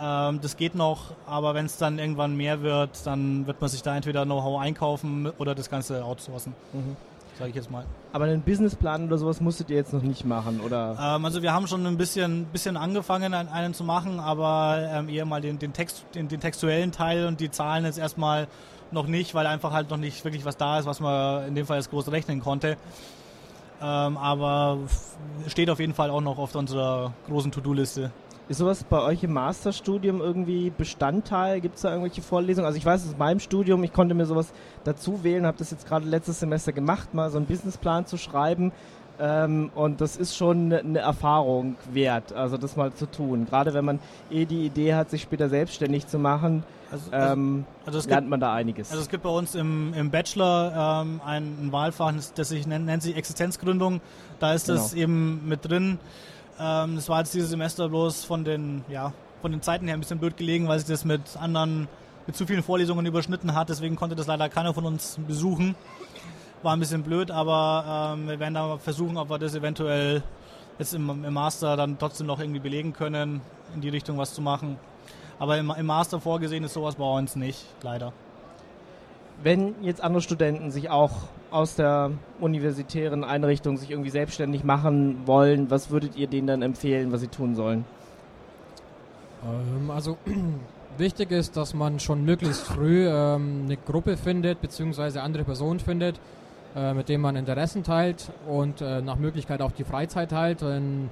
[0.00, 3.82] Ähm, das geht noch, aber wenn es dann irgendwann mehr wird, dann wird man sich
[3.82, 6.96] da entweder Know-how einkaufen oder das Ganze outsourcen, Mhm.
[7.38, 7.84] sage ich jetzt mal.
[8.12, 10.96] Aber einen Businessplan oder sowas musstet ihr jetzt noch nicht machen, oder?
[11.00, 15.26] Ähm, also wir haben schon ein bisschen, bisschen angefangen, einen, zu machen, aber ähm, eher
[15.26, 18.48] mal den, den, Text, den, den textuellen Teil und die Zahlen jetzt erstmal
[18.90, 21.66] noch nicht, weil einfach halt noch nicht wirklich was da ist, was man in dem
[21.66, 22.76] Fall jetzt groß rechnen konnte.
[23.82, 24.78] Ähm, aber
[25.48, 28.10] steht auf jeden Fall auch noch auf unserer großen To-Do-Liste.
[28.46, 31.62] Ist sowas bei euch im Masterstudium irgendwie Bestandteil?
[31.62, 32.66] Gibt es da irgendwelche Vorlesungen?
[32.66, 34.52] Also ich weiß, aus meinem Studium, ich konnte mir sowas
[34.84, 38.72] dazu wählen, habe das jetzt gerade letztes Semester gemacht, mal so einen Businessplan zu schreiben.
[39.18, 43.46] Ähm, und das ist schon eine- eine Erfahrung wert, also das mal zu tun.
[43.46, 47.64] Gerade wenn man eh die Idee hat, sich später selbstständig zu machen, Also, also, ähm,
[47.86, 48.90] also es gibt lernt man da einiges.
[48.90, 52.66] Also es gibt bei uns im, im Bachelor ähm, ein, ein Wahlfach, das das sich
[52.66, 54.00] nennt, nennt sich Existenzgründung.
[54.40, 55.02] Da ist das Genau.
[55.04, 55.98] eben mit drin.
[56.58, 59.12] Ähm, das war jetzt dieses Semester bloß von den, ja,
[59.42, 61.88] von den Zeiten her ein bisschen blöd gelegen, weil sich das mit anderen,
[62.26, 63.68] mit zu vielen Vorlesungen überschnitten hat.
[63.68, 65.74] Deswegen konnte das leider keiner von uns besuchen.
[66.62, 70.22] War ein bisschen blöd, aber ähm, wir werden da versuchen, ob wir das eventuell
[70.78, 73.40] jetzt im, im Master dann trotzdem noch irgendwie belegen können,
[73.74, 74.78] in die Richtung was zu machen.
[75.38, 78.12] Aber im, im Master vorgesehen ist sowas bei uns nicht, leider.
[79.42, 81.12] Wenn jetzt andere Studenten sich auch
[81.50, 87.12] aus der universitären Einrichtung sich irgendwie selbstständig machen wollen, was würdet ihr denen dann empfehlen,
[87.12, 87.84] was sie tun sollen?
[89.44, 90.16] Ähm, also
[90.98, 96.18] wichtig ist, dass man schon möglichst früh ähm, eine Gruppe findet, beziehungsweise andere Personen findet,
[96.74, 100.62] äh, mit denen man Interessen teilt und äh, nach Möglichkeit auch die Freizeit teilt.
[100.62, 101.10] Denn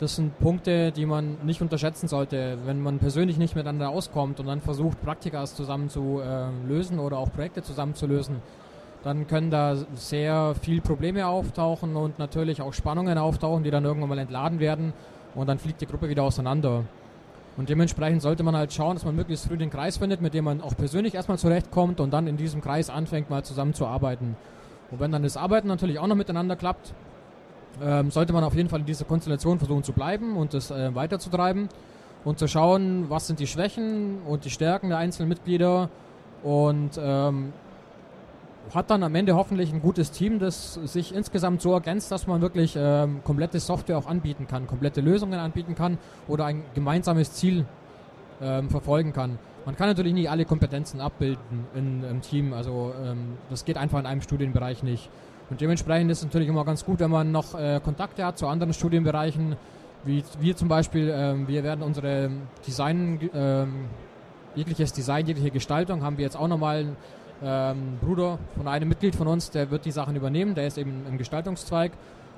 [0.00, 2.58] das sind Punkte, die man nicht unterschätzen sollte.
[2.64, 7.18] Wenn man persönlich nicht miteinander auskommt und dann versucht, Praktikas zusammen zu äh, lösen oder
[7.18, 8.42] auch Projekte zusammen zu lösen,
[9.04, 14.08] dann können da sehr viel Probleme auftauchen und natürlich auch Spannungen auftauchen, die dann irgendwann
[14.08, 14.94] mal entladen werden
[15.34, 16.84] und dann fliegt die Gruppe wieder auseinander.
[17.56, 20.44] Und dementsprechend sollte man halt schauen, dass man möglichst früh den Kreis findet, mit dem
[20.44, 24.36] man auch persönlich erstmal zurechtkommt und dann in diesem Kreis anfängt, mal zusammen zu arbeiten.
[24.90, 26.94] Und wenn dann das Arbeiten natürlich auch noch miteinander klappt,
[27.82, 30.94] ähm, sollte man auf jeden Fall in dieser Konstellation versuchen zu bleiben und das äh,
[30.94, 31.68] weiterzutreiben
[32.24, 35.90] und zu schauen, was sind die Schwächen und die Stärken der einzelnen Mitglieder
[36.42, 37.52] und ähm,
[38.72, 42.40] hat dann am Ende hoffentlich ein gutes Team, das sich insgesamt so ergänzt, dass man
[42.40, 47.66] wirklich ähm, komplette Software auch anbieten kann, komplette Lösungen anbieten kann oder ein gemeinsames Ziel
[48.40, 49.38] ähm, verfolgen kann.
[49.66, 53.98] Man kann natürlich nicht alle Kompetenzen abbilden in, im Team, also ähm, das geht einfach
[53.98, 55.10] in einem Studienbereich nicht.
[55.50, 58.46] Und dementsprechend ist es natürlich immer ganz gut, wenn man noch äh, Kontakte hat zu
[58.46, 59.56] anderen Studienbereichen,
[60.04, 62.30] wie wir zum Beispiel, ähm, wir werden unsere
[62.66, 63.86] Design, ähm,
[64.54, 66.96] jegliches Design, jegliche Gestaltung haben wir jetzt auch nochmal
[67.42, 71.04] ähm, Bruder von einem Mitglied von uns, der wird die Sachen übernehmen, der ist eben
[71.08, 71.92] im Gestaltungszweig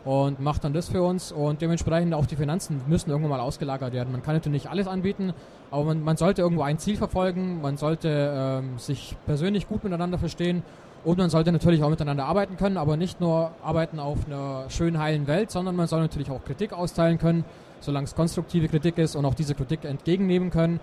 [0.04, 3.92] und macht dann das für uns und dementsprechend auch die Finanzen müssen irgendwann mal ausgelagert
[3.92, 4.12] werden.
[4.12, 5.32] Man kann natürlich nicht alles anbieten,
[5.70, 10.18] aber man, man sollte irgendwo ein Ziel verfolgen, man sollte ähm, sich persönlich gut miteinander
[10.18, 10.62] verstehen
[11.06, 14.98] und man sollte natürlich auch miteinander arbeiten können, aber nicht nur arbeiten auf einer schönen,
[14.98, 17.44] heilen Welt, sondern man soll natürlich auch Kritik austeilen können,
[17.78, 20.80] solange es konstruktive Kritik ist und auch diese Kritik entgegennehmen können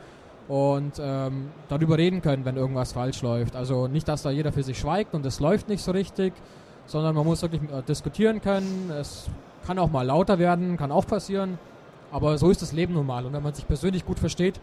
[0.47, 3.57] und ähm, darüber reden können, wenn irgendwas falsch läuft.
[3.57, 6.31] Also nicht, dass da jeder für sich schweigt und es läuft nicht so richtig,
[6.85, 8.91] sondern man muss wirklich äh, diskutieren können.
[8.97, 9.25] Es
[9.67, 11.59] kann auch mal lauter werden, kann auch passieren,
[12.13, 13.25] aber so ist das Leben nun mal.
[13.25, 14.61] Und wenn man sich persönlich gut versteht,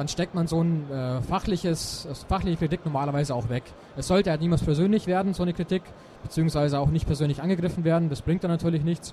[0.00, 3.64] dann steckt man so ein äh, fachliches, fachliche Kritik normalerweise auch weg.
[3.98, 5.82] Es sollte halt niemals persönlich werden, so eine Kritik,
[6.22, 8.08] beziehungsweise auch nicht persönlich angegriffen werden.
[8.08, 9.12] Das bringt dann natürlich nichts.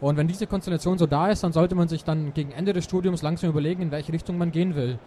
[0.00, 2.84] Und wenn diese Konstellation so da ist, dann sollte man sich dann gegen Ende des
[2.84, 5.00] Studiums langsam überlegen, in welche Richtung man gehen will.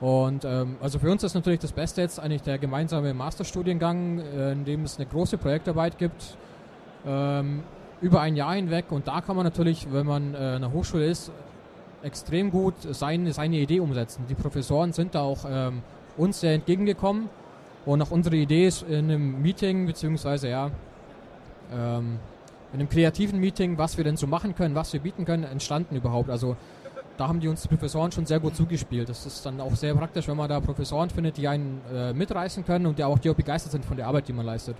[0.00, 4.50] Und ähm, also für uns ist natürlich das Beste jetzt eigentlich der gemeinsame Masterstudiengang, äh,
[4.50, 6.36] in dem es eine große Projektarbeit gibt,
[7.06, 7.62] ähm,
[8.00, 8.86] über ein Jahr hinweg.
[8.90, 11.30] Und da kann man natürlich, wenn man äh, an der Hochschule ist,
[12.02, 14.24] extrem gut seine, seine Idee umsetzen.
[14.28, 15.82] Die Professoren sind da auch ähm,
[16.16, 17.28] uns sehr entgegengekommen.
[17.84, 20.70] Und auch unsere Idee ist in einem Meeting, beziehungsweise ja,
[21.72, 22.18] ähm,
[22.72, 25.96] in einem kreativen Meeting, was wir denn so machen können, was wir bieten können, entstanden
[25.96, 26.30] überhaupt.
[26.30, 26.56] Also
[27.16, 29.08] da haben die uns die Professoren schon sehr gut zugespielt.
[29.08, 32.64] Das ist dann auch sehr praktisch, wenn man da Professoren findet, die einen äh, mitreißen
[32.64, 34.76] können und die auch, die auch begeistert sind von der Arbeit, die man leistet.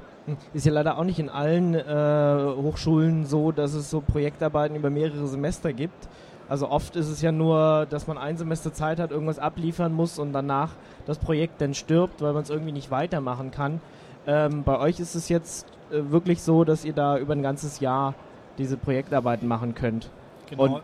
[0.55, 4.91] Ist ja leider auch nicht in allen äh, Hochschulen so, dass es so Projektarbeiten über
[4.91, 6.09] mehrere Semester gibt.
[6.53, 10.19] Also oft ist es ja nur, dass man ein Semester Zeit hat, irgendwas abliefern muss
[10.19, 10.73] und danach
[11.07, 13.81] das Projekt dann stirbt, weil man es irgendwie nicht weitermachen kann.
[14.27, 17.81] Ähm, bei euch ist es jetzt äh, wirklich so, dass ihr da über ein ganzes
[17.81, 18.13] Jahr
[18.59, 20.11] diese Projektarbeiten machen könnt.
[20.51, 20.65] Genau.
[20.65, 20.83] Und-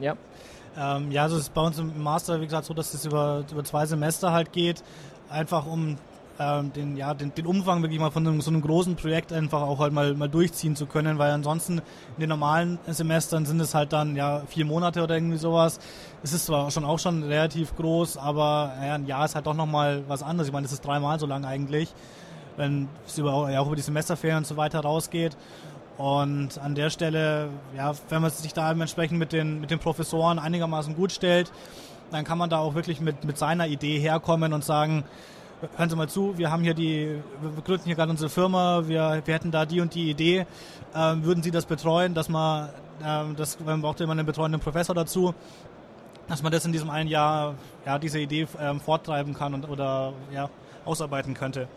[0.00, 0.14] Ja.
[0.78, 3.44] Ähm, ja, also es ist bei uns im Master, wie gesagt, so, dass es über,
[3.52, 4.82] über zwei Semester halt geht.
[5.28, 5.96] Einfach um
[6.38, 9.78] ähm, den, ja, den, den Umfang wirklich mal von so einem großen Projekt einfach auch
[9.78, 13.92] halt mal, mal durchziehen zu können, weil ansonsten in den normalen Semestern sind es halt
[13.92, 15.78] dann ja vier Monate oder irgendwie sowas.
[16.22, 19.54] Es ist zwar schon auch schon relativ groß, aber ja, ein Jahr ist halt doch
[19.54, 20.48] nochmal was anderes.
[20.48, 21.92] Ich meine, es ist dreimal so lang eigentlich,
[22.56, 25.36] wenn es über, ja, auch über die Semesterferien und so weiter rausgeht.
[25.98, 30.38] Und an der Stelle, ja, wenn man sich da entsprechend mit den, mit den Professoren
[30.38, 31.52] einigermaßen gut stellt,
[32.10, 35.04] dann kann man da auch wirklich mit, mit seiner Idee herkommen und sagen,
[35.76, 39.22] hören Sie mal zu, wir haben hier die, wir gründen hier gerade unsere Firma, wir,
[39.24, 40.46] wir hätten da die und die Idee,
[40.94, 42.70] ähm, würden Sie das betreuen, dass man,
[43.04, 45.34] ähm, das, man braucht immer einen betreuenden Professor dazu,
[46.28, 47.54] dass man das in diesem einen Jahr,
[47.86, 50.48] ja, diese Idee ähm, forttreiben kann und, oder, ja,
[50.84, 51.68] ausarbeiten könnte.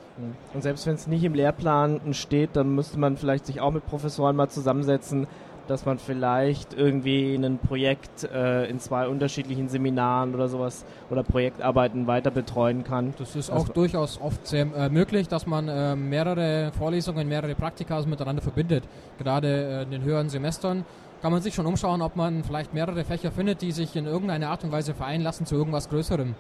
[0.54, 3.86] Und selbst wenn es nicht im Lehrplan steht, dann müsste man vielleicht sich auch mit
[3.86, 5.28] Professoren mal zusammensetzen,
[5.68, 12.08] dass man vielleicht irgendwie ein Projekt äh, in zwei unterschiedlichen Seminaren oder sowas oder Projektarbeiten
[12.08, 13.14] weiter betreuen kann.
[13.18, 17.56] Das ist Also- auch durchaus oft sehr äh, möglich, dass man äh, mehrere Vorlesungen, mehrere
[17.56, 18.84] Praktika miteinander verbindet.
[19.18, 20.86] Gerade äh, in den höheren Semestern
[21.22, 24.50] kann man sich schon umschauen, ob man vielleicht mehrere Fächer findet, die sich in irgendeiner
[24.50, 26.36] Art und Weise vereinen lassen zu irgendwas Größerem.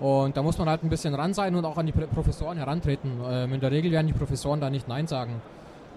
[0.00, 2.58] Und da muss man halt ein bisschen ran sein und auch an die Pro- Professoren
[2.58, 3.12] herantreten.
[3.24, 5.40] Ähm, in der Regel werden die Professoren da nicht Nein sagen.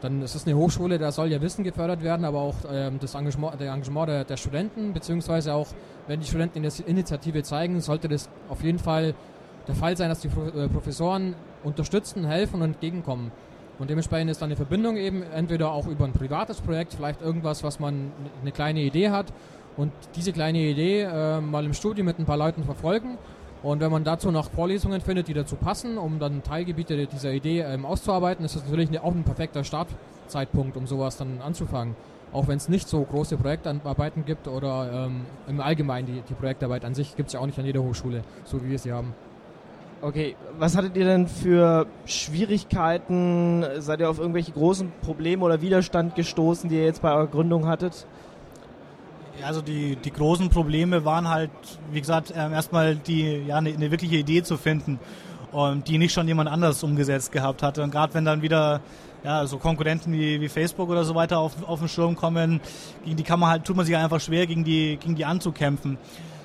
[0.02, 3.16] Dann ist es eine Hochschule, da soll ja Wissen gefördert werden, aber auch ähm, das
[3.16, 5.68] Engagement, der Engagement der, der Studenten, beziehungsweise auch,
[6.08, 9.16] wenn die Studenten die Initiative zeigen, sollte das auf jeden Fall
[9.68, 13.32] der Fall sein, dass die äh, Professoren unterstützen, helfen und entgegenkommen.
[13.80, 17.64] Und dementsprechend ist dann eine Verbindung eben entweder auch über ein privates Projekt, vielleicht irgendwas,
[17.64, 19.34] was man eine kleine Idee hat
[19.76, 23.18] und diese kleine Idee äh, mal im Studium mit ein paar Leuten verfolgen.
[23.66, 27.62] Und wenn man dazu noch Vorlesungen findet, die dazu passen, um dann Teilgebiete dieser Idee
[27.62, 31.96] ähm, auszuarbeiten, ist das natürlich eine, auch ein perfekter Startzeitpunkt, um sowas dann anzufangen.
[32.32, 36.86] Auch wenn es nicht so große Projektarbeiten gibt oder ähm, im Allgemeinen die, die Projektarbeit
[36.86, 39.16] an sich gibt es ja auch nicht an jeder Hochschule, so wie wir sie haben.
[40.00, 43.66] Okay, was hattet ihr denn für Schwierigkeiten?
[43.80, 47.66] Seid ihr auf irgendwelche großen Probleme oder Widerstand gestoßen, die ihr jetzt bei eurer Gründung
[47.66, 48.06] hattet?
[49.44, 51.52] Also die, die großen Probleme waren halt,
[51.92, 55.00] wie gesagt, ähm, erstmal die, ja, eine, eine wirkliche Idee zu finden
[55.52, 57.84] und die nicht schon jemand anders umgesetzt gehabt hatte.
[57.84, 58.82] Und gerade wenn dann wieder
[59.24, 62.62] ja, so Konkurrenten wie, wie Facebook oder so weiter auf, auf den Schirm kommen,
[63.04, 65.98] gegen die kann man halt, tut man sich einfach schwer, gegen die, gegen die anzukämpfen.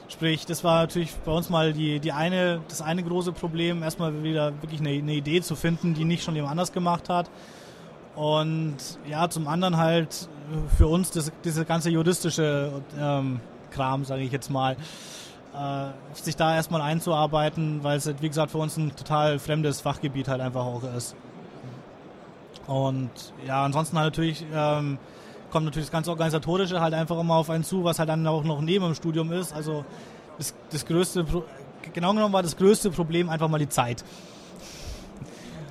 [0.09, 4.23] Sprich, das war natürlich bei uns mal die, die eine, das eine große Problem, erstmal
[4.23, 7.31] wieder wirklich eine, eine Idee zu finden, die nicht schon jemand anders gemacht hat.
[8.17, 8.77] Und
[9.09, 10.29] ja, zum anderen halt
[10.77, 14.77] für uns das, diese ganze juristische ähm, Kram, sage ich jetzt mal,
[15.55, 19.81] äh, sich da erstmal einzuarbeiten, weil es halt, wie gesagt, für uns ein total fremdes
[19.81, 21.17] Fachgebiet halt einfach auch ist.
[22.67, 23.11] Und
[23.47, 24.99] ja, ansonsten halt natürlich ähm,
[25.51, 28.45] kommt natürlich das ganze Organisatorische halt einfach immer auf einen zu, was halt dann auch
[28.45, 29.53] noch neben dem Studium ist.
[29.53, 29.85] Also
[30.39, 31.25] das, das größte,
[31.93, 34.05] genau genommen war das größte Problem einfach mal die Zeit.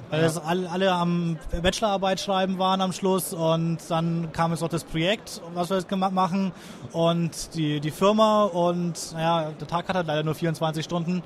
[0.10, 4.70] Weil das alle, alle am Bachelorarbeit schreiben waren am Schluss und dann kam jetzt auch
[4.70, 6.52] das Projekt, was wir jetzt machen
[6.94, 11.22] und die, die Firma und naja, der Tag hat halt leider nur 24 Stunden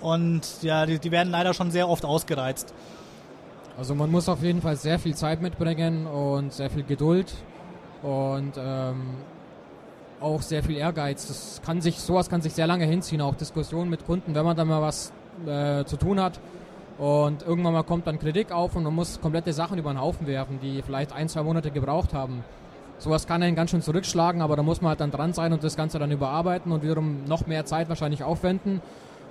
[0.00, 2.72] und ja, die, die werden leider schon sehr oft ausgereizt.
[3.76, 7.34] Also man muss auf jeden Fall sehr viel Zeit mitbringen und sehr viel Geduld
[8.02, 9.16] und ähm,
[10.20, 11.26] auch sehr viel Ehrgeiz.
[11.26, 14.56] Das kann sich, sowas kann sich sehr lange hinziehen, auch Diskussionen mit Kunden, wenn man
[14.56, 15.12] da mal was
[15.46, 16.40] äh, zu tun hat.
[16.98, 20.26] Und irgendwann mal kommt dann Kritik auf und man muss komplette Sachen über den Haufen
[20.26, 22.44] werfen, die vielleicht ein, zwei Monate gebraucht haben.
[22.98, 25.64] Sowas kann einen ganz schön zurückschlagen, aber da muss man halt dann dran sein und
[25.64, 28.80] das Ganze dann überarbeiten und wiederum noch mehr Zeit wahrscheinlich aufwenden.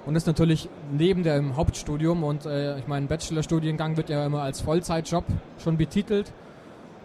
[0.05, 4.59] Und ist natürlich neben dem Hauptstudium und äh, ich meine, Bachelorstudiengang wird ja immer als
[4.59, 5.23] Vollzeitjob
[5.59, 6.33] schon betitelt.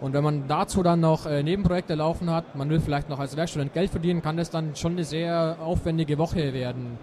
[0.01, 3.37] Und wenn man dazu dann noch äh, Nebenprojekte laufen hat, man will vielleicht noch als
[3.37, 6.97] Werkstudent Geld verdienen, kann das dann schon eine sehr aufwendige Woche werden.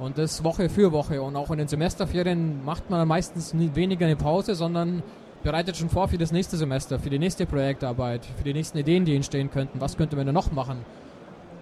[0.00, 1.20] Und das Woche für Woche.
[1.20, 5.02] Und auch in den Semesterferien macht man meistens weniger eine Pause, sondern
[5.42, 9.04] bereitet schon vor für das nächste Semester, für die nächste Projektarbeit, für die nächsten Ideen,
[9.04, 9.78] die entstehen könnten.
[9.80, 10.78] Was könnte man denn noch machen?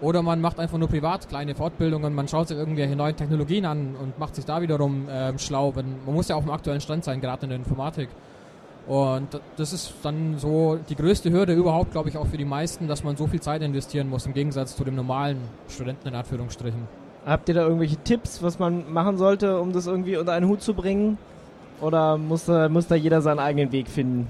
[0.01, 3.97] Oder man macht einfach nur privat kleine Fortbildungen, man schaut sich irgendwelche neuen Technologien an
[3.97, 5.73] und macht sich da wiederum ähm, schlau.
[5.75, 8.09] Man muss ja auf dem aktuellen Stand sein, gerade in der Informatik.
[8.87, 12.87] Und das ist dann so die größte Hürde überhaupt, glaube ich, auch für die meisten,
[12.87, 17.08] dass man so viel Zeit investieren muss, im Gegensatz zu dem normalen Studenten in Anführungsstrichen.
[17.29, 20.63] Habt ihr da irgendwelche Tipps, was man machen sollte, um das irgendwie unter einen Hut
[20.63, 21.19] zu bringen?
[21.81, 24.29] Oder muss da, muss da jeder seinen eigenen Weg finden?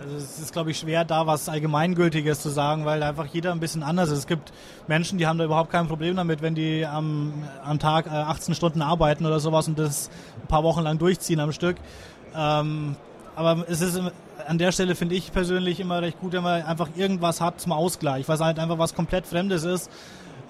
[0.00, 3.58] Also es ist, glaube ich, schwer, da was Allgemeingültiges zu sagen, weil einfach jeder ein
[3.58, 4.18] bisschen anders ist.
[4.18, 4.52] Es gibt
[4.86, 7.32] Menschen, die haben da überhaupt kein Problem damit, wenn die am,
[7.64, 10.08] am Tag 18 äh, Stunden arbeiten oder sowas und das
[10.40, 11.76] ein paar Wochen lang durchziehen am Stück.
[12.36, 12.94] Ähm,
[13.34, 14.00] aber es ist
[14.46, 17.72] an der Stelle, finde ich persönlich, immer recht gut, wenn man einfach irgendwas hat zum
[17.72, 19.90] Ausgleich, was halt einfach was komplett Fremdes ist.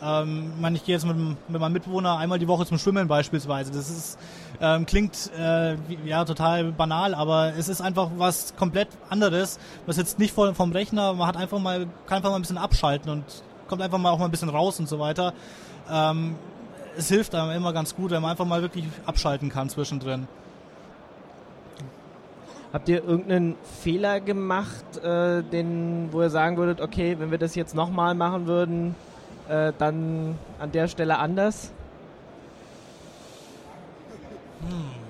[0.02, 3.06] Ähm, ich, meine, ich gehe jetzt mit, mit meinem Mitbewohner einmal die Woche zum Schwimmen
[3.06, 3.70] beispielsweise.
[3.70, 4.18] Das ist,
[4.60, 9.58] ähm, klingt äh, ja total banal, aber es ist einfach was komplett anderes.
[9.86, 12.58] Man sitzt nicht vor, vom Rechner, man hat einfach mal, kann einfach mal ein bisschen
[12.58, 13.24] abschalten und
[13.68, 15.34] kommt einfach mal auch mal ein bisschen raus und so weiter.
[15.90, 16.34] Ähm,
[16.96, 20.26] es hilft einem immer ganz gut, wenn man einfach mal wirklich abschalten kann zwischendrin.
[22.72, 27.54] Habt ihr irgendeinen Fehler gemacht, äh, den, wo ihr sagen würdet, okay, wenn wir das
[27.54, 28.94] jetzt nochmal machen würden,
[29.48, 31.72] äh, dann an der Stelle anders?
[34.61, 35.02] Hm.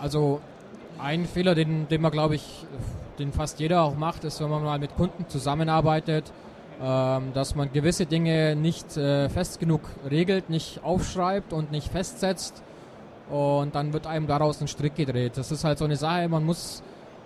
[0.00, 0.40] Also
[0.98, 2.66] ein Fehler, den, den man glaube ich,
[3.18, 6.32] den fast jeder auch macht, ist, wenn man mal mit Kunden zusammenarbeitet,
[6.80, 12.62] ähm, dass man gewisse Dinge nicht äh, fest genug regelt, nicht aufschreibt und nicht festsetzt
[13.30, 15.36] und dann wird einem daraus ein Strick gedreht.
[15.36, 16.82] Das ist halt so eine Sache, man muss,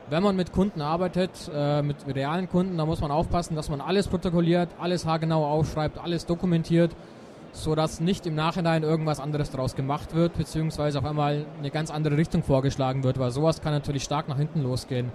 [0.08, 3.80] wenn man mit Kunden arbeitet, äh, mit realen Kunden, da muss man aufpassen, dass man
[3.80, 6.94] alles protokolliert, alles haargenau aufschreibt, alles dokumentiert,
[7.52, 12.16] sodass nicht im Nachhinein irgendwas anderes daraus gemacht wird, beziehungsweise auf einmal eine ganz andere
[12.16, 15.10] Richtung vorgeschlagen wird, weil sowas kann natürlich stark nach hinten losgehen.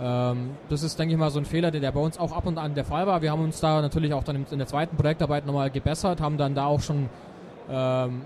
[0.00, 2.56] Ähm, das ist, denke ich mal, so ein Fehler, der bei uns auch ab und
[2.56, 3.20] an der Fall war.
[3.20, 6.54] Wir haben uns da natürlich auch dann in der zweiten Projektarbeit nochmal gebessert, haben dann
[6.54, 7.10] da auch schon
[7.68, 8.22] ähm,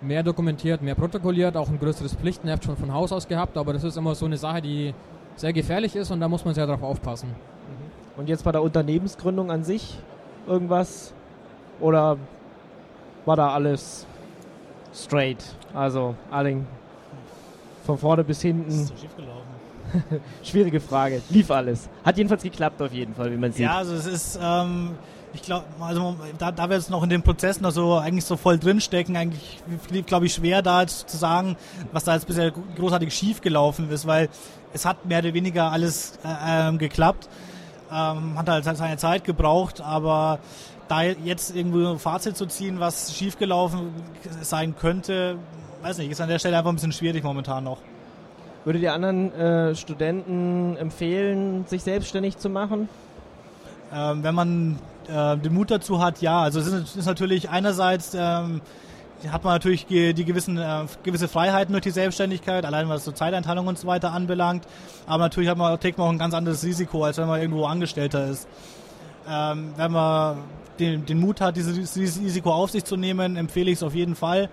[0.00, 3.84] mehr dokumentiert, mehr protokolliert, auch ein größeres Pflichtenheft schon von Haus aus gehabt, aber das
[3.84, 4.94] ist immer so eine Sache, die
[5.36, 7.28] sehr gefährlich ist und da muss man sehr darauf aufpassen.
[7.28, 8.20] Mhm.
[8.20, 9.98] Und jetzt bei der Unternehmensgründung an sich
[10.46, 11.12] irgendwas
[11.80, 12.16] oder
[13.24, 14.06] war da alles
[14.94, 15.42] straight?
[15.72, 16.66] Also Arling
[17.84, 18.66] von vorne bis hinten.
[18.66, 20.20] Das ist so schief gelaufen.
[20.42, 21.22] Schwierige Frage.
[21.30, 21.88] Lief alles.
[22.04, 23.64] Hat jedenfalls geklappt auf jeden Fall, wie man sieht.
[23.64, 24.92] Ja, also es ist ähm,
[25.34, 28.58] ich glaube, also da, da wir jetzt noch in den Prozessen also eigentlich so voll
[28.58, 31.56] drinstecken, eigentlich glaube ich schwer da jetzt zu sagen,
[31.92, 34.28] was da jetzt bisher großartig schief gelaufen ist, weil
[34.72, 37.28] es hat mehr oder weniger alles äh, ähm, geklappt,
[37.92, 40.38] ähm, hat halt seine Zeit gebraucht, aber
[40.88, 43.92] da jetzt irgendwo ein Fazit zu ziehen, was schief gelaufen
[44.42, 45.36] sein könnte,
[45.82, 47.78] weiß nicht, ist an der Stelle einfach ein bisschen schwierig momentan noch.
[48.64, 52.88] Würdet ihr anderen äh, Studenten empfehlen, sich selbstständig zu machen?
[53.92, 56.40] Ähm, wenn man äh, den Mut dazu hat, ja.
[56.42, 58.60] Also es ist, ist natürlich einerseits ähm,
[59.30, 63.66] hat man natürlich die gewissen äh, gewisse Freiheiten durch die Selbstständigkeit, allein was so Zeiteinteilung
[63.66, 64.66] und so weiter anbelangt.
[65.06, 67.64] Aber natürlich hat man, trägt man auch ein ganz anderes Risiko, als wenn man irgendwo
[67.64, 68.48] Angestellter ist.
[69.28, 70.38] Ähm, wenn man
[70.78, 73.94] den, den Mut hat, dieses, dieses Risiko auf sich zu nehmen, empfehle ich es auf
[73.94, 74.50] jeden Fall,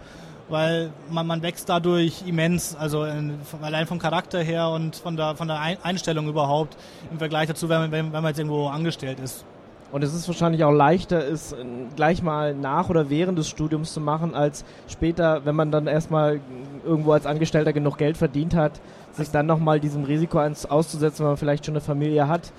[0.50, 5.36] weil man, man wächst dadurch immens, also in, allein vom Charakter her und von der,
[5.36, 6.78] von der Einstellung überhaupt
[7.12, 9.46] im Vergleich dazu, wenn man, wenn man jetzt irgendwo angestellt ist.
[9.92, 11.56] Und es ist wahrscheinlich auch leichter, es
[11.96, 16.40] gleich mal nach oder während des Studiums zu machen, als später, wenn man dann erstmal
[16.86, 18.80] irgendwo als Angestellter genug Geld verdient hat,
[19.12, 22.54] sich dann nochmal diesem Risiko auszusetzen, wenn man vielleicht schon eine Familie hat.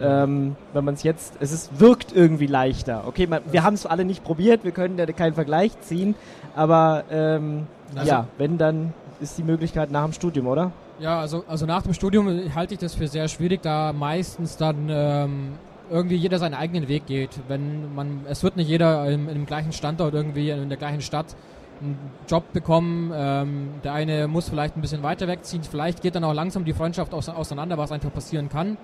[0.00, 3.04] Ähm, wenn man es jetzt, es ist, wirkt irgendwie leichter.
[3.06, 6.16] Okay, man, wir haben es alle nicht probiert, wir können ja keinen Vergleich ziehen,
[6.56, 10.72] aber ähm, also, ja, wenn dann ist die Möglichkeit nach dem Studium, oder?
[10.98, 14.88] Ja, also, also nach dem Studium halte ich das für sehr schwierig, da meistens dann
[14.88, 15.52] ähm,
[15.90, 17.30] irgendwie jeder seinen eigenen Weg geht.
[17.48, 21.36] Wenn man, es wird nicht jeder in dem gleichen Standort irgendwie in der gleichen Stadt
[21.80, 23.12] einen Job bekommen.
[23.14, 25.62] Ähm, der eine muss vielleicht ein bisschen weiter wegziehen.
[25.62, 28.76] Vielleicht geht dann auch langsam die Freundschaft auseinander, was einfach passieren kann.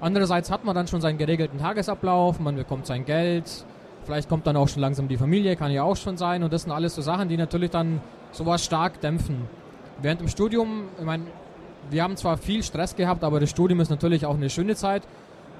[0.00, 3.64] Andererseits hat man dann schon seinen geregelten Tagesablauf, man bekommt sein Geld.
[4.04, 6.42] Vielleicht kommt dann auch schon langsam die Familie, kann ja auch schon sein.
[6.42, 9.48] Und das sind alles so Sachen, die natürlich dann sowas stark dämpfen.
[10.00, 11.24] Während im Studium, ich meine,
[11.90, 15.02] wir haben zwar viel Stress gehabt, aber das Studium ist natürlich auch eine schöne Zeit.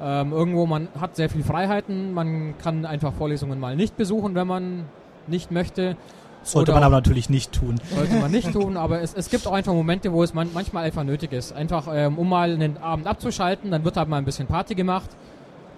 [0.00, 4.46] Ähm, irgendwo, man hat sehr viel Freiheiten, man kann einfach Vorlesungen mal nicht besuchen, wenn
[4.46, 4.84] man
[5.26, 5.96] nicht möchte.
[6.42, 7.80] Sollte man aber natürlich nicht tun.
[7.94, 10.84] Sollte man nicht tun, aber es, es gibt auch einfach Momente, wo es man, manchmal
[10.84, 11.52] einfach nötig ist.
[11.52, 15.10] Einfach, ähm, um mal einen Abend abzuschalten, dann wird halt mal ein bisschen Party gemacht.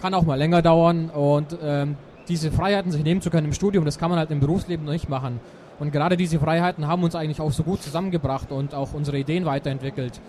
[0.01, 1.95] Kann auch mal länger dauern und ähm,
[2.27, 4.93] diese Freiheiten sich nehmen zu können im Studium, das kann man halt im Berufsleben noch
[4.93, 5.39] nicht machen.
[5.79, 9.45] Und gerade diese Freiheiten haben uns eigentlich auch so gut zusammengebracht und auch unsere Ideen
[9.45, 10.21] weiterentwickelt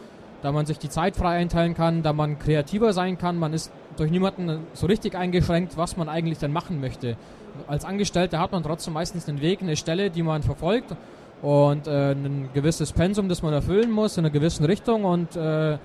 [0.42, 3.38] da man sich die Zeit frei einteilen kann, da man kreativer sein kann.
[3.38, 7.16] Man ist durch niemanden so richtig eingeschränkt, was man eigentlich dann machen möchte.
[7.68, 10.94] Als Angestellter hat man trotzdem meistens einen Weg, eine Stelle, die man verfolgt
[11.42, 15.78] und äh, ein gewisses Pensum, das man erfüllen muss in einer gewissen Richtung und äh,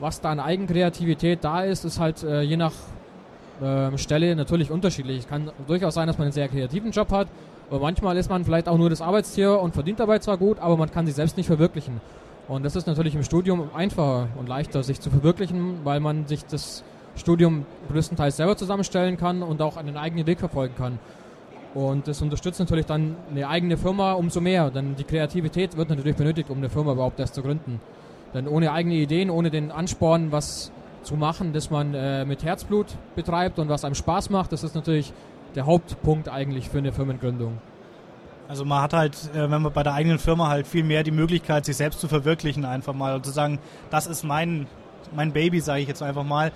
[0.00, 2.72] was da an Eigenkreativität da ist, ist halt äh, je nach
[3.62, 5.20] ähm, Stelle natürlich unterschiedlich.
[5.20, 7.28] Es kann durchaus sein, dass man einen sehr kreativen Job hat,
[7.70, 10.76] aber manchmal ist man vielleicht auch nur das Arbeitstier und verdient dabei zwar gut, aber
[10.76, 12.00] man kann sich selbst nicht verwirklichen.
[12.48, 16.44] Und das ist natürlich im Studium einfacher und leichter, sich zu verwirklichen, weil man sich
[16.44, 16.82] das
[17.16, 20.98] Studium größtenteils selber zusammenstellen kann und auch einen eigenen Weg verfolgen kann.
[21.74, 26.16] Und das unterstützt natürlich dann eine eigene Firma umso mehr, denn die Kreativität wird natürlich
[26.16, 27.80] benötigt, um eine Firma überhaupt erst zu gründen.
[28.34, 30.72] Denn ohne eigene Ideen, ohne den Ansporn, was
[31.02, 34.74] zu machen, das man äh, mit Herzblut betreibt und was einem Spaß macht, das ist
[34.74, 35.12] natürlich
[35.54, 37.58] der Hauptpunkt eigentlich für eine Firmengründung.
[38.52, 41.10] Also man hat halt, äh, wenn man bei der eigenen Firma halt viel mehr die
[41.10, 44.66] Möglichkeit, sich selbst zu verwirklichen einfach mal und zu sagen, das ist mein,
[45.16, 46.52] mein Baby, sage ich jetzt einfach mal.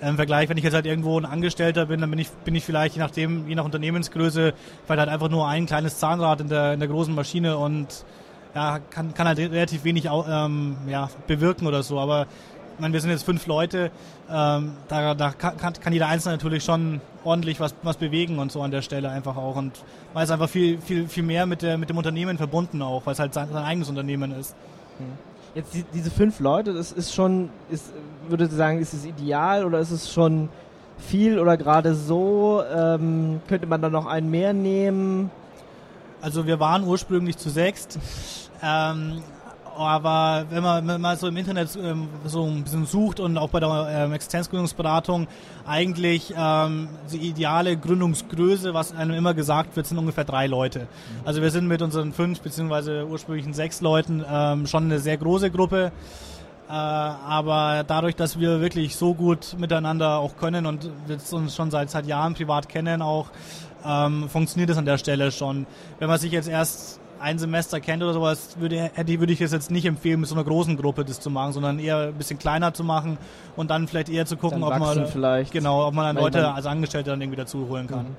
[0.00, 2.64] Im Vergleich, wenn ich jetzt halt irgendwo ein Angestellter bin, dann bin ich, bin ich
[2.64, 4.54] vielleicht je nachdem, je nach Unternehmensgröße,
[4.86, 8.06] vielleicht halt einfach nur ein kleines Zahnrad in der, in der großen Maschine und
[8.54, 12.00] ja, kann, kann halt relativ wenig ähm, ja, bewirken oder so.
[12.00, 12.26] Aber
[12.80, 13.90] meine, wir sind jetzt fünf Leute,
[14.30, 18.62] ähm, da, da kann, kann jeder Einzelne natürlich schon ordentlich was, was bewegen und so
[18.62, 19.56] an der Stelle einfach auch.
[19.56, 23.06] Und man ist einfach viel, viel, viel mehr mit, der, mit dem Unternehmen verbunden auch,
[23.06, 24.54] weil es halt sein, sein eigenes Unternehmen ist.
[24.98, 25.06] Hm.
[25.54, 27.92] Jetzt die, diese fünf Leute, das ist schon, ist,
[28.28, 30.48] würde Sie sagen, ist es ideal oder ist es schon
[30.98, 32.62] viel oder gerade so?
[32.74, 35.30] Ähm, könnte man da noch einen mehr nehmen?
[36.20, 37.98] Also wir waren ursprünglich zu sechst.
[38.62, 39.22] Ähm,
[39.76, 43.60] aber wenn man, mal so im Internet ähm, so ein bisschen sucht und auch bei
[43.60, 45.26] der ähm, Existenzgründungsberatung
[45.66, 50.86] eigentlich ähm, die ideale Gründungsgröße, was einem immer gesagt wird, sind ungefähr drei Leute.
[51.24, 55.50] Also wir sind mit unseren fünf beziehungsweise ursprünglichen sechs Leuten ähm, schon eine sehr große
[55.50, 55.92] Gruppe.
[56.68, 61.70] Äh, aber dadurch, dass wir wirklich so gut miteinander auch können und wir uns schon
[61.70, 63.28] seit, seit Jahren privat kennen, auch
[63.84, 65.66] ähm, funktioniert es an der Stelle schon.
[65.98, 69.50] Wenn man sich jetzt erst ein Semester kennt oder sowas, würde, hätte, würde ich es
[69.50, 72.38] jetzt nicht empfehlen, mit so einer großen Gruppe das zu machen, sondern eher ein bisschen
[72.38, 73.16] kleiner zu machen
[73.56, 75.50] und dann vielleicht eher zu gucken, ob man vielleicht.
[75.50, 78.04] genau, ob man dann Leute als Angestellte dann irgendwie dazu holen kann.
[78.04, 78.16] Mhm.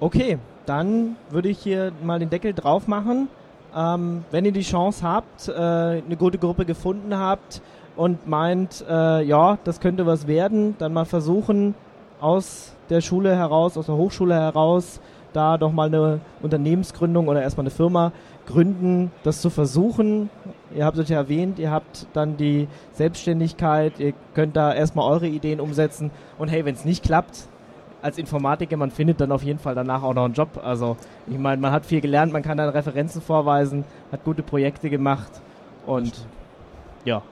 [0.00, 3.28] Okay, dann würde ich hier mal den Deckel drauf machen.
[3.74, 7.62] Ähm, wenn ihr die Chance habt, äh, eine gute Gruppe gefunden habt
[7.96, 11.74] und meint, äh, ja, das könnte was werden, dann mal versuchen,
[12.20, 15.00] aus der Schule heraus, aus der Hochschule heraus,
[15.34, 18.12] da doch mal eine Unternehmensgründung oder erstmal eine Firma
[18.46, 20.30] gründen, das zu versuchen.
[20.74, 25.26] Ihr habt es ja erwähnt, ihr habt dann die Selbstständigkeit, ihr könnt da erstmal eure
[25.26, 27.48] Ideen umsetzen und hey, wenn es nicht klappt,
[28.04, 30.60] als Informatiker, man findet dann auf jeden Fall danach auch noch einen Job.
[30.62, 34.90] Also ich meine, man hat viel gelernt, man kann dann Referenzen vorweisen, hat gute Projekte
[34.90, 35.40] gemacht
[35.86, 36.12] und
[37.06, 37.22] ja,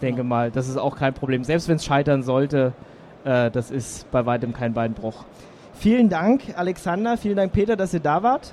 [0.00, 1.42] denke mal, das ist auch kein Problem.
[1.42, 2.74] Selbst wenn es scheitern sollte,
[3.24, 5.24] äh, das ist bei weitem kein Beinbruch.
[5.80, 8.52] Vielen Dank, Alexander, vielen Dank, Peter, dass ihr da wart,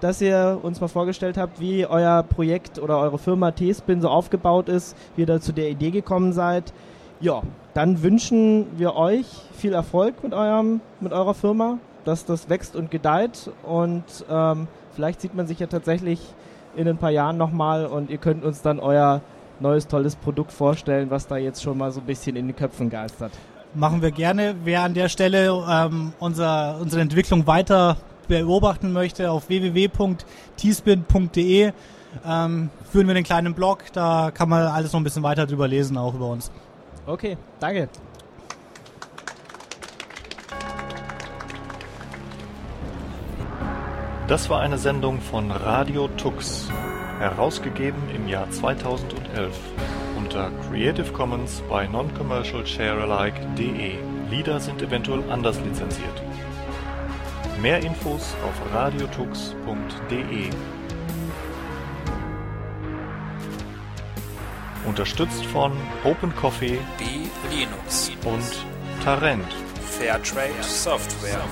[0.00, 4.70] dass ihr uns mal vorgestellt habt, wie euer Projekt oder eure Firma T-Spin so aufgebaut
[4.70, 6.72] ist, wie ihr da zu der Idee gekommen seid.
[7.20, 7.42] Ja,
[7.74, 11.76] dann wünschen wir euch viel Erfolg mit, eurem, mit eurer Firma,
[12.06, 13.50] dass das wächst und gedeiht.
[13.62, 16.18] Und ähm, vielleicht sieht man sich ja tatsächlich
[16.76, 19.20] in ein paar Jahren nochmal und ihr könnt uns dann euer
[19.60, 22.88] neues tolles Produkt vorstellen, was da jetzt schon mal so ein bisschen in den Köpfen
[22.88, 23.32] geistert
[23.74, 24.56] machen wir gerne.
[24.64, 27.98] Wer an der Stelle ähm, unser, unsere Entwicklung weiter
[28.28, 31.72] beobachten möchte, auf www.tspin.de
[32.26, 33.84] ähm, führen wir den kleinen Blog.
[33.92, 36.50] Da kann man alles noch ein bisschen weiter drüber lesen, auch über uns.
[37.06, 37.88] Okay, danke.
[44.26, 46.68] Das war eine Sendung von Radio Tux,
[47.18, 49.54] herausgegeben im Jahr 2011
[50.38, 53.98] unter Creative Commons by Non-Commercial Sharealike.de.
[54.30, 56.22] Lieder sind eventuell anders lizenziert.
[57.60, 60.50] Mehr Infos auf radiotux.de.
[64.86, 65.72] Unterstützt von
[66.04, 67.04] Open Coffee, B
[67.50, 69.52] Linux und Tarent.
[69.98, 71.42] Fairtrade Software.